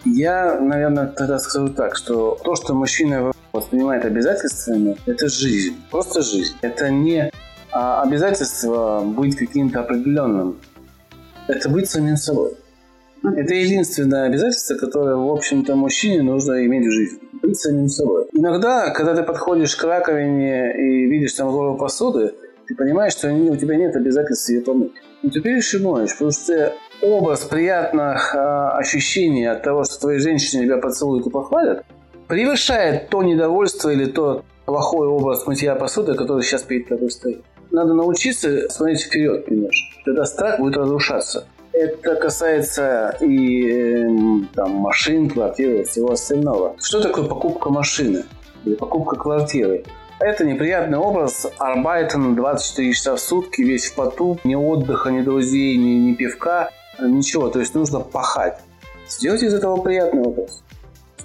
Я, 0.06 0.60
наверное, 0.60 1.08
тогда 1.08 1.40
скажу 1.40 1.70
так, 1.70 1.96
что 1.96 2.38
то, 2.44 2.56
что 2.56 2.74
мужчина 2.74 3.32
воспринимает 3.52 4.06
обязательствами, 4.06 4.98
это 5.06 5.28
жизнь. 5.28 5.76
Просто 5.92 6.22
жизнь. 6.22 6.56
Это 6.62 6.90
не 6.90 7.32
а, 7.72 8.04
обязательство 8.04 9.04
быть 9.06 9.36
каким-то 9.36 9.82
определенным. 9.82 10.58
Это 11.48 11.70
быть 11.70 11.90
самим 11.90 12.16
собой. 12.16 12.54
Это 13.24 13.54
единственное 13.54 14.28
обязательство, 14.28 14.76
которое, 14.76 15.16
в 15.16 15.30
общем-то, 15.30 15.76
мужчине 15.76 16.22
нужно 16.22 16.66
иметь 16.66 16.88
в 16.88 16.92
жизни. 16.92 17.20
Быть 17.42 17.58
самим 17.58 17.90
собой. 17.90 18.28
Иногда, 18.32 18.92
когда 18.92 19.14
ты 19.14 19.24
подходишь 19.24 19.76
к 19.76 19.84
раковине 19.84 20.74
и 20.78 21.06
видишь 21.08 21.34
там 21.34 21.52
гору 21.52 21.78
посуды, 21.78 22.34
ты 22.68 22.76
понимаешь, 22.76 23.14
что 23.14 23.30
у 23.34 23.56
тебя 23.58 23.76
нет 23.76 23.96
обязательства 23.96 24.54
ее 24.54 24.62
помыть. 24.62 24.92
Но 25.22 25.30
ты 25.30 25.42
пишешь 25.42 25.82
и 25.82 25.84
моешь, 25.84 26.14
потому 26.14 26.32
что 26.32 26.74
образ 27.02 27.42
приятных 27.46 28.36
э, 28.36 28.38
ощущений 28.38 29.46
от 29.46 29.64
того, 29.64 29.84
что 29.84 30.00
твои 30.00 30.18
женщины 30.20 30.64
тебя 30.64 30.78
поцелуют 30.78 31.28
и 31.28 31.30
похвалят, 31.30 31.86
превышает 32.28 33.10
то 33.10 33.24
недовольство 33.24 33.90
или 33.90 34.06
то 34.06 34.44
плохой 34.66 35.08
образ 35.08 35.48
мытья 35.48 35.76
посуды, 35.76 36.14
который 36.16 36.44
сейчас 36.44 36.64
перед 36.64 36.88
тобой 36.88 37.10
стоит. 37.12 37.44
Надо 37.72 37.94
научиться 37.94 38.70
смотреть 38.70 39.02
вперед 39.02 39.50
немножко. 39.50 40.02
Тогда 40.06 40.26
страх 40.26 40.60
будет 40.60 40.78
разрушаться. 40.78 41.46
Это 41.72 42.16
касается 42.16 43.16
и 43.22 43.70
э, 43.70 44.46
там, 44.56 44.72
машин, 44.72 45.30
квартир 45.30 45.82
и 45.82 45.84
всего 45.84 46.12
остального. 46.12 46.76
Что 46.82 47.02
такое 47.02 47.26
покупка 47.26 47.70
машины 47.70 48.24
или 48.66 48.76
покупка 48.76 49.16
квартиры? 49.16 49.84
Это 50.20 50.44
неприятный 50.44 50.98
образ. 50.98 51.48
Арбайтен 51.60 52.36
24 52.36 52.94
часа 52.94 53.16
в 53.16 53.20
сутки, 53.22 53.62
весь 53.62 53.86
в 53.86 53.96
поту. 53.96 54.38
Ни 54.44 54.56
отдыха, 54.56 55.12
ни 55.12 55.22
друзей, 55.22 55.78
ни, 55.78 56.10
ни 56.10 56.14
пивка. 56.14 56.72
Ничего. 57.02 57.50
То 57.50 57.60
есть 57.60 57.76
нужно 57.76 58.00
пахать. 58.00 58.60
Сделайте 59.08 59.48
из 59.48 59.54
этого 59.54 59.78
приятный 59.78 60.22
образ. 60.22 60.64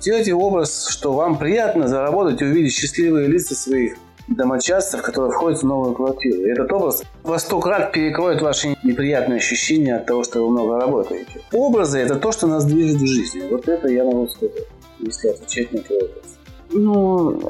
Сделайте 0.00 0.34
образ, 0.34 0.88
что 0.88 1.12
вам 1.12 1.38
приятно 1.38 1.88
заработать 1.88 2.40
и 2.42 2.44
увидеть 2.44 2.74
счастливые 2.74 3.28
лица 3.28 3.54
своих 3.54 3.96
домочадцев, 4.28 5.02
которые 5.02 5.32
входят 5.32 5.60
в 5.60 5.66
новую 5.66 5.94
квартиру. 5.94 6.42
И 6.42 6.50
этот 6.50 6.72
образ 6.72 7.02
во 7.22 7.38
сто 7.38 7.60
крат 7.60 7.92
перекроет 7.92 8.42
ваши 8.42 8.76
неприятные 8.82 9.38
ощущения 9.38 9.96
от 9.96 10.06
того, 10.06 10.24
что 10.24 10.44
вы 10.44 10.50
много 10.50 10.80
работаете. 10.80 11.40
Образы– 11.52 11.98
это 12.00 12.16
то, 12.16 12.32
что 12.32 12.46
нас 12.46 12.64
движет 12.64 13.00
в 13.00 13.06
жизни. 13.06 13.42
Вот 13.50 13.68
это 13.68 13.88
я 13.88 14.04
могу 14.04 14.28
сказать, 14.28 14.52
если 14.98 15.28
отвечать 15.28 15.72
на 15.72 15.80
твой 15.80 16.00
вопрос 16.02 16.34
ну, 16.74 17.40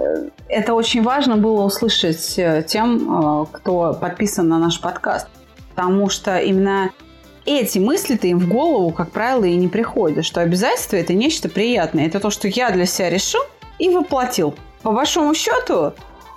это 0.48 0.74
очень 0.74 1.02
важно 1.02 1.36
было 1.36 1.62
услышать 1.64 2.38
э, 2.38 2.64
тем, 2.66 3.42
э, 3.42 3.46
кто 3.50 3.94
подписан 3.94 4.48
на 4.48 4.58
наш 4.58 4.80
подкаст. 4.80 5.28
Потому 5.70 6.08
что 6.08 6.38
именно 6.38 6.90
эти 7.44 7.78
мысли-то 7.78 8.26
им 8.26 8.38
в 8.38 8.48
голову, 8.48 8.90
как 8.90 9.10
правило, 9.10 9.44
и 9.44 9.56
не 9.56 9.68
приходят, 9.68 10.24
что 10.24 10.40
обязательство– 10.40 10.96
это 10.98 11.14
нечто 11.14 11.48
приятное. 11.48 12.06
Это 12.06 12.20
то, 12.20 12.30
что 12.30 12.48
я 12.48 12.70
для 12.70 12.86
себя 12.86 13.10
решил 13.10 13.42
и 13.78 13.88
воплотил. 13.88 14.54
По 14.82 14.92
большому 14.92 15.34
счету, 15.34 15.92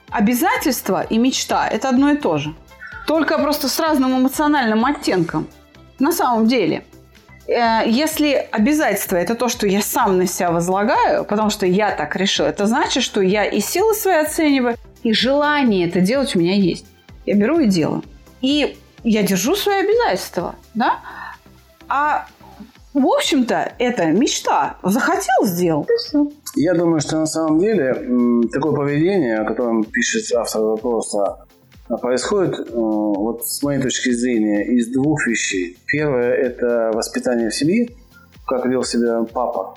обязательство 0.10 1.04
и 1.04 1.18
мечта– 1.18 1.68
это 1.72 1.90
одно 1.90 2.12
и 2.12 2.18
то 2.18 2.38
же. 2.38 2.54
Только 3.08 3.38
просто 3.40 3.70
с 3.70 3.80
разным 3.80 4.18
эмоциональным 4.18 4.84
оттенком. 4.86 5.48
На 6.00 6.12
самом 6.12 6.48
деле– 6.48 6.84
Э, 7.48 7.84
если 7.86 8.48
обязательство 8.52 9.16
это 9.16 9.36
то, 9.36 9.48
что 9.48 9.68
я 9.68 9.82
сам 9.82 10.18
на 10.18 10.28
себя 10.28 10.52
возлагаю, 10.52 11.24
потому 11.24 11.50
что 11.50 11.66
я 11.66 11.92
так 11.92 12.16
решил, 12.16 12.46
это 12.46 12.68
значит, 12.68 13.04
что 13.04 13.22
я 13.22 13.46
и 13.46 13.60
силы 13.60 13.94
свои 13.94 14.16
оцениваю, 14.16 14.76
и 15.04 15.14
желание 15.14 15.88
это 15.88 16.02
делать 16.02 16.36
у 16.36 16.40
меня 16.40 16.56
есть. 16.56 16.86
Я 17.26 17.36
беру 17.36 17.60
и 17.60 17.68
делаю. 17.68 18.04
И 18.42 18.78
я 19.10 19.24
держу 19.24 19.56
свои 19.56 19.84
обязательства, 19.84 20.56
да? 20.74 21.00
А 21.88 22.28
в 22.94 23.06
общем-то, 23.06 23.74
это 23.78 24.08
мечта. 24.08 24.78
Захотел, 24.84 25.46
сделал. 25.46 25.88
Я 26.56 26.74
думаю, 26.74 27.00
что 27.00 27.20
на 27.20 27.28
самом 27.28 27.60
деле 27.60 27.94
такое 28.52 28.74
поведение, 28.74 29.38
о 29.38 29.46
котором 29.46 29.84
пишет 29.84 30.36
автор 30.36 30.64
вопроса, 30.64 31.46
а 31.90 31.98
происходит, 31.98 32.60
э, 32.60 32.74
вот 32.74 33.48
с 33.48 33.62
моей 33.64 33.82
точки 33.82 34.12
зрения, 34.12 34.64
из 34.66 34.88
двух 34.88 35.26
вещей. 35.28 35.78
Первое– 35.86 36.34
это 36.34 36.92
воспитание 36.94 37.50
в 37.50 37.56
семье, 37.56 37.88
как 38.46 38.66
вел 38.66 38.84
себя 38.84 39.24
папа, 39.32 39.76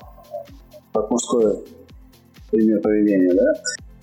как 0.93 1.09
мужское 1.09 1.57
пример 2.49 2.81
поведения, 2.81 3.33
да? 3.33 3.53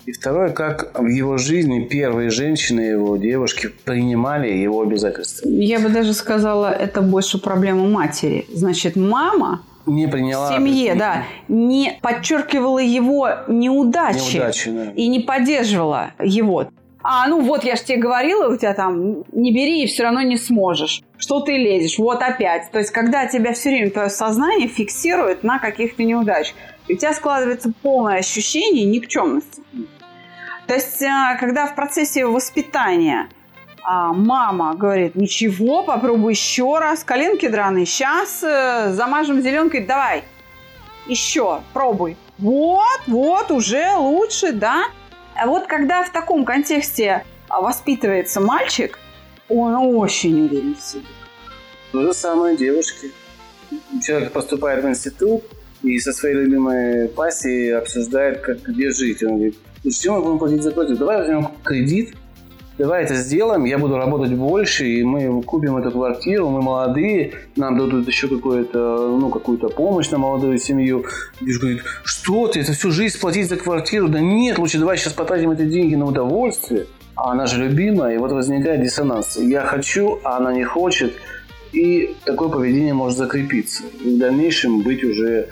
И 0.09 0.11
второе, 0.11 0.49
как 0.49 0.99
в 0.99 1.05
его 1.05 1.37
жизни 1.37 1.81
первые 1.81 2.31
женщины, 2.31 2.81
его 2.81 3.15
девушки 3.17 3.69
принимали 3.85 4.51
его 4.51 4.81
обязательства. 4.81 5.47
Я 5.47 5.79
бы 5.79 5.89
даже 5.89 6.15
сказала, 6.15 6.71
это 6.71 7.03
больше 7.03 7.37
проблема 7.37 7.87
матери. 7.87 8.47
Значит, 8.51 8.95
мама 8.95 9.61
не 9.85 10.07
приняла. 10.07 10.49
В 10.49 10.55
семье, 10.55 10.95
да. 10.95 11.25
Не 11.47 11.99
подчеркивала 12.01 12.79
его 12.79 13.29
неудачи. 13.47 14.37
Неудачи, 14.37 14.71
да. 14.71 14.91
И 14.95 15.07
не 15.09 15.19
поддерживала 15.19 16.09
его. 16.19 16.65
А, 17.03 17.27
ну 17.27 17.41
вот, 17.41 17.63
я 17.63 17.75
же 17.75 17.83
тебе 17.83 17.99
говорила, 17.99 18.51
у 18.51 18.57
тебя 18.57 18.73
там 18.73 19.23
не 19.31 19.53
бери 19.53 19.83
и 19.83 19.85
все 19.85 20.01
равно 20.01 20.23
не 20.23 20.37
сможешь. 20.37 21.03
Что 21.19 21.41
ты 21.41 21.51
лезешь? 21.51 21.99
Вот 21.99 22.23
опять. 22.23 22.71
То 22.71 22.79
есть, 22.79 22.89
когда 22.89 23.27
тебя 23.27 23.53
все 23.53 23.69
время 23.69 23.91
твое 23.91 24.09
сознание 24.09 24.69
фиксирует 24.69 25.43
на 25.43 25.59
каких-то 25.59 26.03
неудачах, 26.03 26.55
у 26.89 26.93
тебя 26.93 27.13
складывается 27.13 27.71
полное 27.83 28.17
ощущение 28.17 28.85
никчемности. 28.85 29.61
То 30.69 30.75
есть, 30.75 31.01
а, 31.01 31.35
когда 31.39 31.65
в 31.65 31.73
процессе 31.73 32.27
воспитания 32.27 33.27
а 33.81 34.13
мама 34.13 34.75
говорит, 34.75 35.15
ничего, 35.15 35.81
попробуй 35.81 36.33
еще 36.33 36.77
раз, 36.77 37.03
коленки 37.03 37.47
драные, 37.47 37.87
сейчас 37.87 38.43
э, 38.43 38.91
замажем 38.93 39.41
зеленкой, 39.41 39.83
давай, 39.87 40.23
еще, 41.07 41.61
пробуй. 41.73 42.17
Вот, 42.37 42.99
вот, 43.07 43.49
уже 43.49 43.95
лучше, 43.97 44.51
да? 44.51 44.83
А 45.33 45.47
вот 45.47 45.65
когда 45.65 46.03
в 46.03 46.11
таком 46.11 46.45
контексте 46.45 47.23
а, 47.47 47.61
воспитывается 47.61 48.39
мальчик, 48.39 48.99
он 49.47 49.73
очень 49.73 50.39
уверен 50.39 50.75
в 50.75 50.83
себе. 50.83 51.05
То 51.91 52.03
же 52.03 52.13
самое 52.13 52.55
девушки. 52.55 53.09
Человек 54.05 54.33
поступает 54.33 54.83
в 54.83 54.87
институт 54.87 55.45
и 55.81 55.97
со 55.97 56.13
своей 56.13 56.35
любимой 56.35 57.07
пассией 57.07 57.75
обсуждает, 57.75 58.41
как 58.41 58.61
где 58.61 58.91
жить. 58.91 59.23
Он 59.23 59.37
говорит, 59.37 59.57
ну 59.83 59.91
что 59.91 60.13
мы 60.13 60.21
будем 60.21 60.39
платить 60.39 60.63
за 60.63 60.71
квартиру? 60.71 60.97
Давай 60.99 61.17
возьмем 61.17 61.47
кредит, 61.63 62.15
давай 62.79 63.03
это 63.03 63.15
сделаем, 63.15 63.65
я 63.65 63.77
буду 63.77 63.97
работать 63.97 64.33
больше, 64.33 64.87
и 64.87 65.03
мы 65.03 65.43
купим 65.43 65.77
эту 65.77 65.91
квартиру, 65.91 66.49
мы 66.49 66.61
молодые, 66.61 67.33
нам 67.55 67.77
дадут 67.77 68.07
еще 68.07 68.27
какую-то, 68.27 69.17
ну, 69.19 69.29
какую-то 69.29 69.69
помощь 69.69 70.09
на 70.09 70.17
молодую 70.17 70.57
семью. 70.57 71.05
И 71.41 71.51
говорит, 71.51 71.83
что 72.03 72.47
ты, 72.47 72.61
это 72.61 72.73
всю 72.73 72.91
жизнь 72.91 73.19
платить 73.19 73.49
за 73.49 73.57
квартиру? 73.57 74.07
Да 74.07 74.19
нет, 74.19 74.57
лучше 74.57 74.79
давай 74.79 74.97
сейчас 74.97 75.13
потратим 75.13 75.51
эти 75.51 75.65
деньги 75.65 75.95
на 75.95 76.05
удовольствие. 76.05 76.87
А 77.15 77.31
она 77.31 77.47
же 77.47 77.61
любимая, 77.61 78.15
и 78.15 78.17
вот 78.17 78.31
возникает 78.31 78.81
диссонанс. 78.81 79.37
Я 79.37 79.61
хочу, 79.61 80.19
а 80.23 80.37
она 80.37 80.53
не 80.53 80.63
хочет, 80.63 81.13
и 81.73 82.15
такое 82.23 82.47
поведение 82.47 82.93
может 82.93 83.17
закрепиться. 83.17 83.83
И 84.03 84.15
в 84.15 84.19
дальнейшем 84.19 84.81
быть 84.81 85.03
уже 85.03 85.49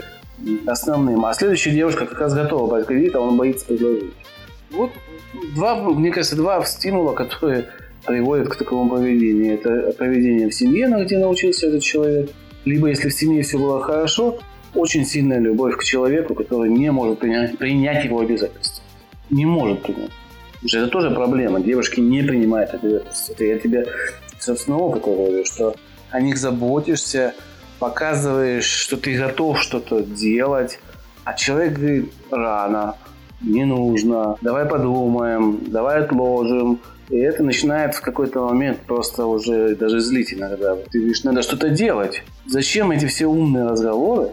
основным. 0.65 1.25
А 1.25 1.33
следующая 1.33 1.71
девушка 1.71 2.05
как 2.05 2.19
раз 2.19 2.33
готова 2.33 2.69
брать 2.69 2.85
кредит, 2.87 3.15
а 3.15 3.19
он 3.19 3.37
боится 3.37 3.65
предложить. 3.65 4.11
Вот 4.71 4.91
два, 5.55 5.75
мне 5.75 6.11
кажется, 6.11 6.35
два 6.35 6.63
стимула, 6.65 7.13
которые 7.13 7.65
приводят 8.05 8.49
к 8.49 8.55
такому 8.55 8.89
поведению. 8.89 9.55
Это 9.55 9.93
поведение 9.97 10.49
в 10.49 10.53
семье, 10.53 10.87
на 10.87 11.03
где 11.03 11.17
научился 11.17 11.67
этот 11.67 11.83
человек. 11.83 12.31
Либо, 12.65 12.87
если 12.87 13.09
в 13.09 13.13
семье 13.13 13.43
все 13.43 13.57
было 13.57 13.81
хорошо, 13.81 14.39
очень 14.73 15.05
сильная 15.05 15.39
любовь 15.39 15.77
к 15.77 15.83
человеку, 15.83 16.35
который 16.35 16.69
не 16.69 16.91
может 16.91 17.19
принять, 17.19 17.57
принять 17.57 18.05
его 18.05 18.19
обязательства. 18.19 18.83
Не 19.29 19.45
может 19.45 19.83
принять. 19.83 20.11
Это 20.63 20.87
тоже 20.87 21.11
проблема. 21.11 21.59
Девушки 21.59 21.99
не 21.99 22.21
принимают 22.23 22.73
обязательства. 22.73 23.33
Это 23.33 23.45
я 23.45 23.59
тебе 23.59 23.85
собственно 24.39 24.77
опыта 24.77 25.09
говорю, 25.09 25.45
что 25.45 25.75
о 26.11 26.21
них 26.21 26.37
заботишься, 26.37 27.33
показываешь, 27.79 28.65
что 28.65 28.97
ты 28.97 29.17
готов 29.17 29.61
что-то 29.61 30.01
делать, 30.01 30.79
а 31.23 31.33
человек 31.33 31.73
говорит 31.73 32.13
рано, 32.31 32.95
не 33.41 33.65
нужно, 33.65 34.37
давай 34.41 34.65
подумаем, 34.65 35.59
давай 35.67 36.03
отложим. 36.03 36.79
И 37.09 37.17
это 37.17 37.43
начинает 37.43 37.95
в 37.95 38.01
какой-то 38.01 38.45
момент 38.45 38.79
просто 38.79 39.25
уже 39.25 39.75
даже 39.75 39.99
злить 39.99 40.33
иногда. 40.33 40.75
Ты 40.75 40.99
говоришь, 40.99 41.23
надо 41.23 41.41
что-то 41.41 41.69
делать. 41.69 42.23
Зачем 42.45 42.91
эти 42.91 43.05
все 43.05 43.27
умные 43.27 43.65
разговоры, 43.65 44.31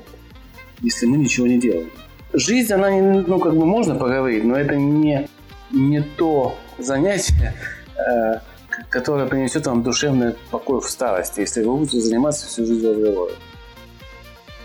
если 0.81 1.07
мы 1.07 1.19
ничего 1.19 1.47
не 1.47 1.59
делаем? 1.59 1.91
Жизнь, 2.33 2.73
она, 2.73 2.91
ну, 2.91 3.39
как 3.39 3.57
бы 3.57 3.65
можно 3.65 3.95
поговорить, 3.95 4.45
но 4.45 4.57
это 4.57 4.75
не, 4.75 5.29
не 5.71 6.01
то 6.01 6.57
занятие, 6.79 7.55
э, 7.97 8.41
которое 8.89 9.27
принесет 9.27 9.67
вам 9.67 9.83
душевный 9.83 10.35
покой 10.51 10.81
в 10.81 10.89
старости, 10.89 11.41
если 11.41 11.63
вы 11.63 11.77
будете 11.77 12.01
заниматься 12.01 12.47
всю 12.47 12.67
жизнь 12.67 12.87
разговором. 12.87 13.37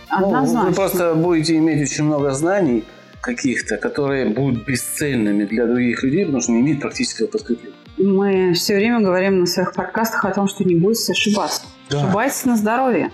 Однозначно. 0.10 0.64
Ну, 0.64 0.70
вы 0.70 0.76
просто 0.76 1.14
будете 1.14 1.56
иметь 1.58 1.82
очень 1.82 2.04
много 2.04 2.32
знаний, 2.32 2.84
каких-то, 3.22 3.78
которые 3.78 4.26
будут 4.28 4.66
бесцельными 4.66 5.46
для 5.46 5.66
других 5.66 6.04
людей, 6.04 6.26
потому 6.26 6.42
что 6.42 6.52
не 6.52 6.62
имеют 6.62 6.82
практического 6.82 7.28
подкрепления. 7.28 7.76
Мы 7.98 8.54
все 8.54 8.76
время 8.76 9.02
говорим 9.02 9.42
на 9.42 9.46
своих 9.46 9.74
подкастах 9.74 10.24
о 10.26 10.32
том, 10.32 10.48
что 10.48 10.64
не 10.64 10.76
бойтесь 10.76 11.10
ошибаться. 11.10 11.64
Да. 11.90 12.04
Ошибайтесь 12.04 12.46
на 12.46 12.56
здоровье. 12.56 13.12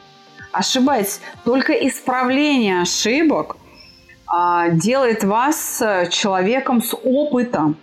Ошибайтесь. 0.51 1.21
Только 1.43 1.73
исправление 1.73 2.81
ошибок 2.81 3.58
а, 4.27 4.69
делает 4.69 5.23
вас 5.23 5.81
э, 5.81 6.08
человеком 6.12 6.81
с 6.81 6.93
опытом. 6.93 7.77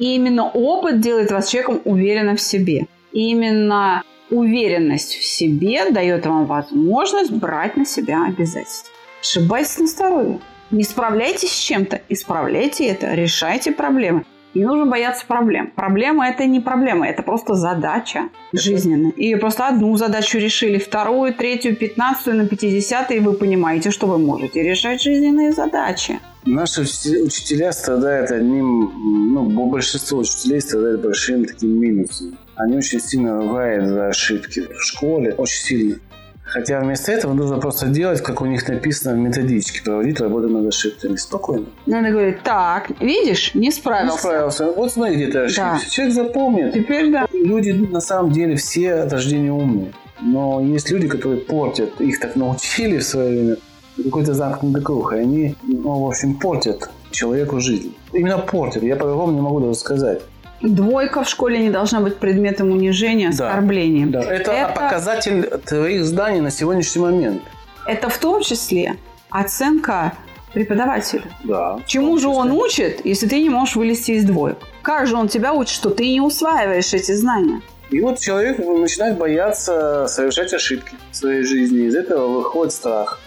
И 0.00 0.16
именно 0.16 0.50
опыт 0.50 1.00
делает 1.00 1.30
вас 1.30 1.48
человеком 1.48 1.80
уверенным 1.84 2.36
в 2.36 2.40
себе. 2.40 2.86
И 3.12 3.30
именно 3.30 4.02
уверенность 4.30 5.14
в 5.14 5.24
себе 5.24 5.90
дает 5.90 6.26
вам 6.26 6.46
возможность 6.46 7.30
брать 7.30 7.76
на 7.76 7.84
себя 7.84 8.24
обязательства. 8.24 8.90
Ошибайтесь 9.20 9.78
на 9.78 9.86
здоровье. 9.86 10.40
Не 10.70 10.84
справляйтесь 10.84 11.52
с 11.52 11.58
чем-то, 11.58 12.00
исправляйте 12.08 12.86
это, 12.86 13.12
решайте 13.14 13.72
проблемы. 13.72 14.24
Не 14.54 14.64
нужно 14.64 14.86
бояться 14.86 15.26
проблем. 15.26 15.70
Проблема 15.76 16.28
это 16.28 16.46
не 16.46 16.60
проблема, 16.60 17.08
это 17.08 17.22
просто 17.22 17.54
задача 17.54 18.30
жизненная. 18.52 19.10
И 19.10 19.34
просто 19.34 19.68
одну 19.68 19.96
задачу 19.96 20.38
решили, 20.38 20.78
вторую, 20.78 21.34
третью, 21.34 21.76
пятнадцатую, 21.76 22.36
на 22.36 22.48
пятидесятую, 22.48 23.18
и 23.18 23.22
вы 23.22 23.34
понимаете, 23.34 23.90
что 23.90 24.06
вы 24.06 24.18
можете 24.18 24.62
решать 24.62 25.02
жизненные 25.02 25.52
задачи. 25.52 26.18
Наши 26.46 26.82
учителя 26.82 27.72
страдают 27.72 28.30
одним, 28.30 28.92
ну, 29.34 29.66
большинство 29.66 30.20
учителей 30.20 30.60
страдают 30.60 31.02
большим 31.02 31.44
таким 31.44 31.78
минусом. 31.78 32.38
Они 32.56 32.76
очень 32.76 33.00
сильно 33.00 33.36
ругают 33.36 33.86
за 33.86 34.08
ошибки 34.08 34.60
в 34.60 34.82
школе, 34.82 35.34
очень 35.34 35.62
сильно. 35.62 35.96
Хотя 36.42 36.80
вместо 36.80 37.12
этого 37.12 37.32
нужно 37.32 37.58
просто 37.58 37.86
делать, 37.86 38.22
как 38.22 38.40
у 38.40 38.46
них 38.46 38.66
написано 38.68 39.14
в 39.14 39.18
методичке, 39.18 39.82
проводить 39.84 40.20
работу 40.20 40.48
над 40.48 40.66
ошибками. 40.66 41.14
Спокойно. 41.14 41.66
Надо 41.86 42.10
говорить, 42.10 42.42
так, 42.42 42.90
видишь, 43.00 43.54
не 43.54 43.70
справился. 43.70 44.14
Не 44.14 44.18
справился. 44.18 44.72
Вот 44.72 44.92
смотри, 44.92 45.16
где 45.16 45.26
ты 45.28 45.38
ошибся. 45.38 45.60
Да. 45.60 45.90
Человек 45.90 46.14
запомнит. 46.14 46.72
Теперь 46.74 47.12
да. 47.12 47.28
Люди 47.32 47.70
на 47.70 48.00
самом 48.00 48.32
деле 48.32 48.56
все 48.56 48.94
от 48.94 49.12
рождения 49.12 49.52
умные. 49.52 49.92
Но 50.20 50.60
есть 50.60 50.90
люди, 50.90 51.06
которые 51.06 51.40
портят, 51.40 52.00
их 52.00 52.18
так 52.18 52.34
научили 52.34 52.98
в 52.98 53.04
свое 53.04 53.30
время, 53.30 53.56
какой-то 54.04 54.34
замкнутый 54.34 54.82
круг, 54.82 55.12
и 55.12 55.16
они, 55.16 55.56
ну, 55.62 56.04
в 56.04 56.08
общем, 56.08 56.34
портят 56.34 56.90
человеку 57.10 57.60
жизнь. 57.60 57.94
Именно 58.12 58.38
портят, 58.38 58.82
я 58.82 58.96
по-другому 58.96 59.32
не 59.32 59.40
могу 59.40 59.60
даже 59.60 59.74
сказать. 59.74 60.22
Двойка 60.62 61.24
в 61.24 61.28
школе 61.28 61.58
не 61.58 61.70
должна 61.70 62.00
быть 62.00 62.18
предметом 62.18 62.70
унижения, 62.70 63.30
оскорбления. 63.30 64.06
Да, 64.06 64.22
да. 64.22 64.34
Это, 64.34 64.52
это 64.52 64.72
показатель 64.74 65.42
твоих 65.64 66.04
знаний 66.04 66.40
на 66.40 66.50
сегодняшний 66.50 67.00
момент. 67.00 67.42
Это 67.86 68.10
в 68.10 68.18
том 68.18 68.42
числе 68.42 68.96
оценка 69.30 70.12
преподавателя. 70.52 71.24
Да. 71.44 71.80
Чему 71.86 72.18
же 72.18 72.28
он 72.28 72.52
учит, 72.52 73.06
если 73.06 73.26
ты 73.26 73.40
не 73.40 73.48
можешь 73.48 73.76
вылезти 73.76 74.12
из 74.12 74.24
двоек? 74.24 74.58
Как 74.82 75.06
же 75.06 75.16
он 75.16 75.28
тебя 75.28 75.54
учит, 75.54 75.74
что 75.74 75.90
ты 75.90 76.06
не 76.10 76.20
усваиваешь 76.20 76.92
эти 76.92 77.12
знания? 77.12 77.62
И 77.90 78.00
вот 78.00 78.20
человек 78.20 78.58
начинает 78.58 79.18
бояться 79.18 80.06
совершать 80.08 80.52
ошибки 80.52 80.92
в 81.10 81.16
своей 81.16 81.42
жизни. 81.42 81.86
Из 81.86 81.96
этого 81.96 82.28
выходит 82.28 82.72
страх. 82.72 83.18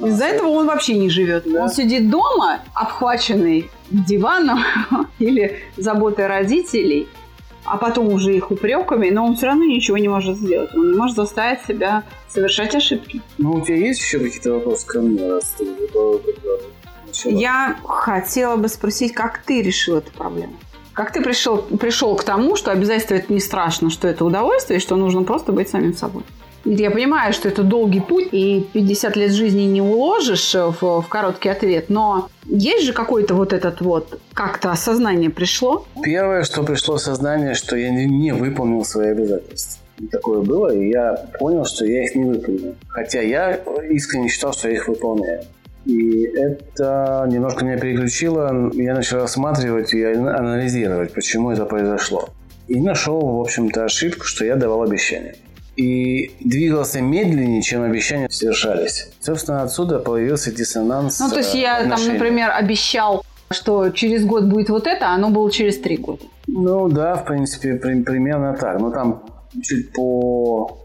Из-за 0.00 0.24
этого 0.24 0.48
он 0.48 0.66
вообще 0.66 0.94
не 0.94 1.08
живет. 1.08 1.44
Да. 1.46 1.64
Он 1.64 1.68
сидит 1.68 2.10
дома, 2.10 2.60
обхваченный 2.74 3.70
диваном 3.90 4.60
или 5.18 5.60
заботой 5.76 6.26
родителей, 6.26 7.08
а 7.64 7.76
потом 7.76 8.08
уже 8.08 8.34
их 8.36 8.50
упреками, 8.50 9.10
но 9.10 9.24
он 9.24 9.36
все 9.36 9.46
равно 9.46 9.64
ничего 9.64 9.96
не 9.98 10.08
может 10.08 10.36
сделать. 10.36 10.74
Он 10.74 10.92
не 10.92 10.96
может 10.96 11.16
заставить 11.16 11.64
себя 11.66 12.02
совершать 12.28 12.74
ошибки. 12.74 13.22
Ну, 13.38 13.52
у 13.52 13.60
тебя 13.60 13.76
есть 13.76 14.00
еще 14.00 14.18
какие-то 14.18 14.54
вопросы 14.54 14.86
ко 14.86 15.00
мне, 15.00 15.26
раз 15.26 15.54
ты 15.56 15.66
Я 17.30 17.76
хотела 17.84 18.56
бы 18.56 18.68
спросить, 18.68 19.14
как 19.14 19.38
ты 19.38 19.62
решил 19.62 19.96
эту 19.96 20.12
проблему? 20.12 20.54
Как 20.92 21.12
ты 21.12 21.22
пришел, 21.22 21.58
пришел 21.58 22.14
к 22.16 22.22
тому, 22.22 22.54
что 22.54 22.70
обязательство 22.70 23.14
это 23.14 23.32
не 23.32 23.40
страшно, 23.40 23.90
что 23.90 24.06
это 24.06 24.24
удовольствие, 24.24 24.78
и 24.78 24.82
что 24.82 24.94
нужно 24.96 25.22
просто 25.22 25.52
быть 25.52 25.68
самим 25.68 25.94
собой? 25.94 26.22
Я 26.64 26.90
понимаю, 26.90 27.32
что 27.32 27.48
это 27.48 27.62
долгий 27.62 28.00
путь, 28.00 28.28
и 28.32 28.66
50 28.72 29.16
лет 29.16 29.32
жизни 29.32 29.62
не 29.62 29.82
уложишь 29.82 30.54
в, 30.54 31.02
в 31.02 31.06
короткий 31.08 31.50
ответ, 31.50 31.90
но 31.90 32.30
есть 32.46 32.84
же 32.84 32.92
какой-то 32.92 33.34
вот 33.34 33.52
этот 33.52 33.80
вот, 33.80 34.18
как-то 34.32 34.70
осознание 34.70 35.30
пришло? 35.30 35.86
Первое, 36.02 36.42
что 36.44 36.62
пришло 36.62 36.94
осознание, 36.94 37.54
что 37.54 37.76
я 37.76 37.90
не, 37.90 38.32
выполнил 38.32 38.84
свои 38.84 39.08
обязательства. 39.08 39.82
Такое 40.10 40.40
было, 40.40 40.74
и 40.74 40.88
я 40.88 41.28
понял, 41.38 41.64
что 41.64 41.84
я 41.84 42.04
их 42.04 42.14
не 42.14 42.24
выполнил. 42.24 42.74
Хотя 42.88 43.20
я 43.20 43.54
искренне 43.90 44.28
считал, 44.28 44.52
что 44.52 44.68
я 44.68 44.74
их 44.74 44.88
выполняю. 44.88 45.42
И 45.84 46.22
это 46.22 47.28
немножко 47.30 47.64
меня 47.64 47.78
переключило. 47.78 48.70
Я 48.72 48.94
начал 48.94 49.18
рассматривать 49.18 49.92
и 49.92 50.02
анализировать, 50.02 51.12
почему 51.12 51.50
это 51.50 51.66
произошло. 51.66 52.30
И 52.68 52.80
нашел, 52.80 53.20
в 53.20 53.40
общем-то, 53.40 53.84
ошибку, 53.84 54.24
что 54.24 54.44
я 54.46 54.56
давал 54.56 54.82
обещания. 54.82 55.36
И 55.76 56.32
двигался 56.40 57.00
медленнее, 57.00 57.62
чем 57.62 57.82
обещания 57.82 58.28
совершались. 58.30 59.08
Собственно, 59.20 59.62
отсюда 59.62 59.98
появился 59.98 60.52
диссонанс. 60.52 61.18
Ну, 61.20 61.30
то 61.30 61.38
есть 61.38 61.54
я 61.54 61.84
там, 61.88 62.06
например, 62.06 62.50
обещал, 62.50 63.24
что 63.50 63.90
через 63.90 64.24
год 64.24 64.44
будет 64.44 64.70
вот 64.70 64.86
это, 64.86 65.08
а 65.08 65.14
оно 65.14 65.30
было 65.30 65.50
через 65.50 65.78
три 65.78 65.96
года. 65.96 66.24
Ну 66.46 66.88
да, 66.88 67.16
в 67.16 67.24
принципе, 67.24 67.74
при, 67.74 68.02
примерно 68.02 68.54
так. 68.54 68.80
Но 68.80 68.90
там 68.90 69.22
чуть 69.62 69.92
по 69.92 70.83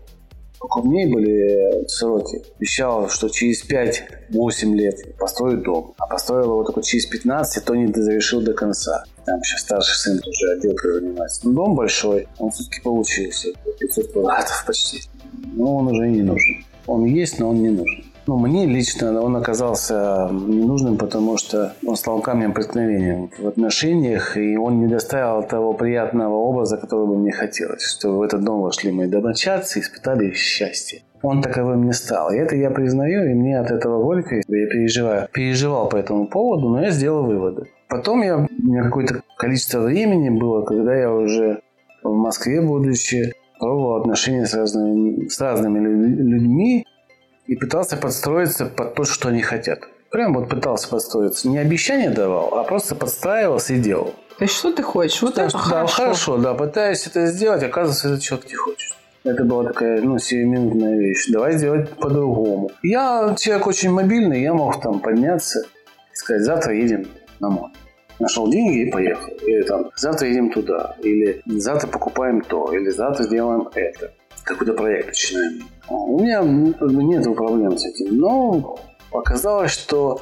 покрупнее 0.59 1.07
были 1.07 1.87
сроки. 1.87 2.41
Обещал, 2.57 3.09
что 3.09 3.29
через 3.29 3.63
5-8 3.67 4.73
лет 4.73 5.17
построит 5.17 5.63
дом. 5.63 5.93
А 5.97 6.07
построил 6.07 6.51
его 6.51 6.63
только 6.63 6.81
через 6.83 7.05
15, 7.05 7.65
то 7.65 7.75
не 7.75 7.91
завершил 7.93 8.41
до 8.41 8.53
конца. 8.53 9.03
Там 9.25 9.41
сейчас 9.43 9.61
старший 9.61 9.95
сын 9.95 10.21
уже 10.25 10.51
отделкой 10.53 10.93
занимается. 10.93 11.47
Но 11.47 11.53
дом 11.53 11.75
большой, 11.75 12.27
он 12.37 12.51
все-таки 12.51 12.81
получился. 12.81 13.49
500 13.79 14.11
квадратов 14.11 14.63
почти. 14.65 15.01
Но 15.53 15.77
он 15.77 15.87
уже 15.87 16.07
не 16.07 16.21
нужен. 16.21 16.65
Он 16.87 17.05
есть, 17.05 17.39
но 17.39 17.49
он 17.49 17.61
не 17.61 17.69
нужен. 17.69 18.03
Ну, 18.29 18.37
мне 18.37 18.67
лично 18.67 19.19
он 19.23 19.35
оказался 19.37 20.29
ненужным, 20.31 20.99
потому 20.99 21.37
что 21.37 21.73
он 21.83 21.95
стал 21.95 22.21
камнем 22.21 22.53
преткновения 22.53 23.27
в 23.39 23.47
отношениях, 23.47 24.37
и 24.37 24.55
он 24.55 24.81
не 24.81 24.85
доставил 24.85 25.41
того 25.41 25.73
приятного 25.73 26.35
образа, 26.35 26.77
который 26.77 27.07
бы 27.07 27.17
мне 27.17 27.31
хотелось, 27.31 27.81
чтобы 27.81 28.19
в 28.19 28.21
этот 28.21 28.43
дом 28.43 28.61
вошли 28.61 28.91
мои 28.91 29.07
домочадцы 29.07 29.79
и 29.79 29.81
испытали 29.81 30.31
счастье. 30.33 31.01
Он 31.23 31.41
таковым 31.41 31.87
не 31.87 31.91
стал. 31.91 32.31
И 32.31 32.37
это 32.37 32.55
я 32.55 32.69
признаю, 32.69 33.31
и 33.31 33.33
мне 33.33 33.59
от 33.59 33.71
этого 33.71 34.03
горько. 34.03 34.35
Я 34.35 34.67
переживаю, 34.67 35.27
переживал 35.33 35.89
по 35.89 35.95
этому 35.95 36.27
поводу, 36.27 36.69
но 36.69 36.83
я 36.83 36.91
сделал 36.91 37.25
выводы. 37.25 37.63
Потом 37.87 38.21
я, 38.21 38.37
у 38.37 38.47
меня 38.47 38.83
какое-то 38.83 39.23
количество 39.39 39.79
времени 39.79 40.29
было, 40.29 40.61
когда 40.61 40.95
я 40.95 41.11
уже 41.11 41.61
в 42.03 42.13
Москве, 42.13 42.61
будучи, 42.61 43.33
пробовал 43.59 44.01
отношения 44.01 44.45
с 44.45 44.53
разными, 44.53 45.27
с 45.29 45.41
разными 45.41 45.79
людьми, 45.79 46.85
и 47.49 47.55
пытался 47.55 47.97
подстроиться 47.97 48.67
под 48.67 48.93
то, 48.93 49.03
что 49.05 49.29
они 49.29 49.41
хотят. 49.41 49.79
Прям 50.11 50.35
вот 50.35 50.49
пытался 50.49 50.87
подстроиться. 50.87 51.49
Не 51.49 51.57
обещание 51.57 52.11
давал, 52.11 52.53
а 52.59 52.63
просто 52.63 52.95
подстраивался 52.95 53.73
и 53.73 53.79
делал. 53.79 54.13
То 54.37 54.45
есть 54.45 54.55
что 54.55 54.71
ты 54.71 54.83
хочешь? 54.83 55.21
Вот 55.23 55.39
это 55.39 55.57
хорошо. 55.57 55.71
Да, 55.71 55.87
хорошо, 55.87 56.37
да. 56.37 56.53
Пытаюсь 56.53 57.07
это 57.07 57.25
сделать, 57.25 57.63
оказывается, 57.63 58.09
этот 58.09 58.21
человек 58.21 58.49
не 58.49 58.55
хочет. 58.55 58.93
Это 59.23 59.43
была 59.43 59.63
такая, 59.63 59.99
ну, 60.01 60.19
сиюминутная 60.19 60.97
вещь. 60.97 61.27
Давай 61.29 61.53
сделать 61.57 61.89
по-другому. 61.89 62.69
Я 62.83 63.35
человек 63.39 63.65
очень 63.65 63.89
мобильный, 63.89 64.41
я 64.43 64.53
мог 64.53 64.79
там 64.81 64.99
подняться 64.99 65.61
и 65.61 66.15
сказать, 66.15 66.43
завтра 66.43 66.75
едем 66.75 67.07
на 67.39 67.49
море. 67.49 67.73
Нашел 68.19 68.47
деньги 68.49 68.87
и 68.87 68.91
поехал. 68.91 69.33
Или 69.41 69.63
там, 69.63 69.89
завтра 69.95 70.27
едем 70.27 70.51
туда. 70.51 70.95
Или 71.01 71.41
завтра 71.45 71.87
покупаем 71.87 72.41
то. 72.41 72.71
Или 72.73 72.89
завтра 72.89 73.23
сделаем 73.23 73.69
это. 73.73 74.11
Какой-то 74.43 74.73
проект 74.73 75.07
начинаем. 75.07 75.69
У 75.89 76.19
меня 76.19 76.41
ну, 76.41 76.73
как 76.73 76.91
бы 76.91 77.03
нет 77.03 77.23
проблем 77.35 77.77
с 77.77 77.85
этим. 77.85 78.17
Но 78.17 78.79
оказалось, 79.11 79.71
что 79.71 80.21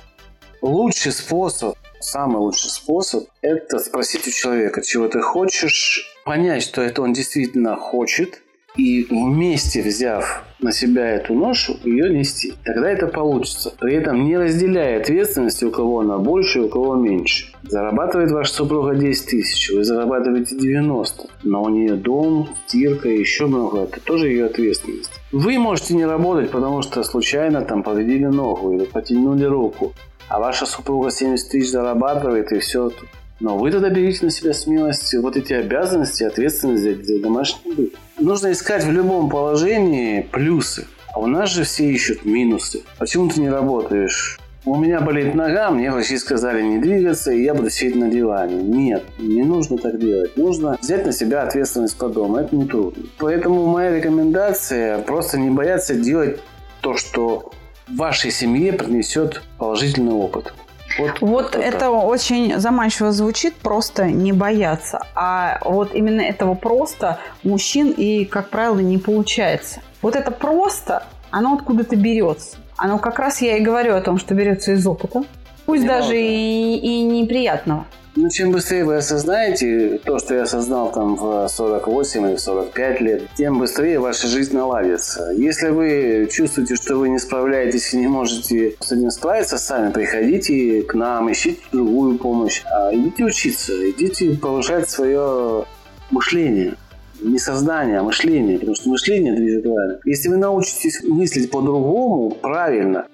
лучший 0.62 1.12
способ, 1.12 1.76
самый 2.00 2.38
лучший 2.38 2.70
способ, 2.70 3.26
это 3.42 3.80
спросить 3.80 4.28
у 4.28 4.32
человека, 4.32 4.82
чего 4.82 5.08
ты 5.08 5.22
хочешь, 5.22 6.18
понять, 6.26 6.64
что 6.64 6.82
это 6.82 7.02
он 7.02 7.14
действительно 7.14 7.76
хочет, 7.76 8.42
и 8.78 9.08
вместе 9.10 9.82
взяв 9.82 10.44
на 10.60 10.72
себя 10.72 11.16
эту 11.16 11.34
ношу, 11.34 11.78
ее 11.84 12.10
нести. 12.10 12.54
Тогда 12.64 12.90
это 12.90 13.08
получится. 13.08 13.74
При 13.80 13.96
этом 13.96 14.26
не 14.26 14.38
разделяя 14.38 15.00
ответственности, 15.00 15.66
у 15.66 15.72
кого 15.72 16.00
она 16.00 16.18
больше, 16.18 16.62
у 16.62 16.70
кого 16.70 16.96
меньше. 16.96 17.54
Зарабатывает 17.64 18.32
ваша 18.32 18.54
супруга 18.54 18.96
10 18.96 19.26
тысяч, 19.26 19.70
вы 19.72 19.84
зарабатываете 19.84 20.56
90. 20.58 21.24
Но 21.44 21.64
у 21.64 21.70
нее 21.70 21.94
дом, 21.94 22.50
стирка 22.66 23.10
и 23.10 23.20
еще 23.20 23.48
много. 23.48 23.84
Это 23.84 24.00
тоже 24.00 24.30
ее 24.30 24.46
ответственность. 24.46 25.12
Вы 25.32 25.60
можете 25.60 25.96
не 25.96 26.06
работать, 26.06 26.50
потому 26.50 26.82
что 26.82 27.04
случайно 27.04 27.62
там 27.62 27.84
повредили 27.84 28.26
ногу 28.26 28.74
или 28.74 28.86
потянули 28.86 29.46
руку. 29.46 29.94
А 30.30 30.40
ваша 30.40 30.66
супруга 30.66 31.10
70 31.10 31.50
тысяч 31.50 31.70
зарабатывает 31.70 32.52
и 32.52 32.60
все. 32.60 32.92
Но 33.40 33.58
вы 33.58 33.72
тогда 33.72 33.90
берите 33.90 34.26
на 34.26 34.32
себя 34.32 34.54
смелость 34.54 35.14
вот 35.16 35.38
эти 35.38 35.54
обязанности, 35.54 36.24
ответственность 36.24 36.84
за, 36.84 36.96
за 36.96 37.20
домашний 37.20 37.74
быт. 37.74 37.96
Нужно 38.20 38.52
искать 38.52 38.84
в 38.84 38.92
любом 38.92 39.30
положении 39.30 40.22
плюсы. 40.22 40.88
А 41.14 41.20
у 41.20 41.28
нас 41.28 41.52
же 41.52 41.64
все 41.64 41.90
ищут 41.90 42.26
минусы. 42.26 42.84
Почему 42.98 43.30
ты 43.30 43.40
не 43.40 43.50
работаешь? 43.50 44.40
У 44.66 44.76
меня 44.76 45.00
болит 45.00 45.34
нога, 45.34 45.72
мне 45.72 45.90
врачи 45.92 46.18
сказали 46.18 46.62
не 46.62 46.80
двигаться, 46.80 47.32
и 47.32 47.42
я 47.42 47.54
буду 47.54 47.70
сидеть 47.70 47.96
на 47.96 48.10
диване. 48.10 48.62
Нет, 48.62 49.04
не 49.18 49.44
нужно 49.44 49.78
так 49.78 49.98
делать. 49.98 50.36
Нужно 50.36 50.78
взять 50.82 51.06
на 51.06 51.14
себя 51.14 51.44
ответственность 51.44 51.98
по 51.98 52.10
дому. 52.10 52.36
Это 52.38 52.54
не 52.54 52.66
трудно. 52.66 53.06
Поэтому 53.18 53.66
моя 53.68 53.96
рекомендация 53.96 55.00
просто 55.00 55.40
не 55.40 55.50
бояться 55.50 55.96
делать 55.96 56.40
то, 56.82 56.98
что 56.98 57.54
вашей 57.88 58.30
семье 58.30 58.74
принесет 58.74 59.42
положительный 59.58 60.14
опыт. 60.14 60.54
Вот, 60.98 61.22
вот 61.22 61.56
это 61.56 61.80
так. 61.80 62.06
очень 62.06 62.60
заманчиво 62.60 63.12
звучит, 63.12 63.56
просто 63.56 64.08
не 64.08 64.34
бояться. 64.34 65.06
А 65.16 65.60
вот 65.64 65.94
именно 65.94 66.22
этого 66.22 66.56
просто 66.56 67.20
мужчин 67.44 67.94
и, 67.96 68.26
как 68.26 68.50
правило, 68.50 68.80
не 68.80 68.98
получается. 68.98 69.82
Вот 70.02 70.16
это 70.16 70.32
просто, 70.32 71.04
оно 71.32 71.56
откуда-то 71.56 71.96
берется. 71.96 72.58
Оно 72.78 73.00
как 73.00 73.20
раз 73.20 73.42
я 73.42 73.58
и 73.58 73.62
говорю 73.62 73.96
о 73.96 74.02
том, 74.02 74.18
что 74.18 74.34
берется 74.36 74.74
из 74.74 74.86
опыта. 74.86 75.24
Пусть 75.66 75.82
не 75.82 75.88
даже 75.88 76.18
и, 76.18 76.78
и 76.78 77.02
неприятного. 77.04 77.86
Ну, 78.20 78.32
чем 78.32 78.52
быстрее 78.52 78.84
вы 78.84 78.96
осознаете 78.96 80.00
то, 80.04 80.18
что 80.18 80.34
я 80.34 80.42
осознал 80.42 80.92
там 80.92 81.16
в 81.16 81.48
48 81.48 82.32
или 82.32 82.36
45 82.36 83.02
лет, 83.02 83.24
тем 83.36 83.60
быстрее 83.60 84.00
ваша 84.00 84.28
жизнь 84.28 84.56
наладится. 84.56 85.32
Если 85.38 85.70
вы 85.70 86.28
чувствуете, 86.32 86.74
что 86.74 86.96
вы 86.96 87.10
не 87.10 87.20
справляетесь 87.20 87.94
и 87.94 87.98
не 87.98 88.08
можете 88.08 88.76
с 88.80 88.92
этим 88.92 89.12
справиться 89.12 89.60
сами, 89.60 89.92
приходите 89.92 90.82
к 90.82 90.96
нам, 90.96 91.32
ищите 91.32 91.62
другую 91.72 92.18
помощь. 92.18 92.64
А 92.66 92.90
идите 92.92 93.24
учиться, 93.24 93.72
идите 93.92 94.36
повышать 94.36 94.90
свое 94.90 95.66
мышление 96.10 96.74
не 97.22 97.40
сознание, 97.40 98.00
а 98.00 98.04
мышление, 98.04 98.60
потому 98.60 98.76
что 98.76 98.90
мышление 98.90 99.34
движет 99.34 99.66
вами. 99.66 99.98
Если 100.06 100.30
вы 100.30 100.38
научитесь 100.38 101.02
мыслить 101.04 101.50
по-другому, 101.50 102.30
правильно, 102.30 103.08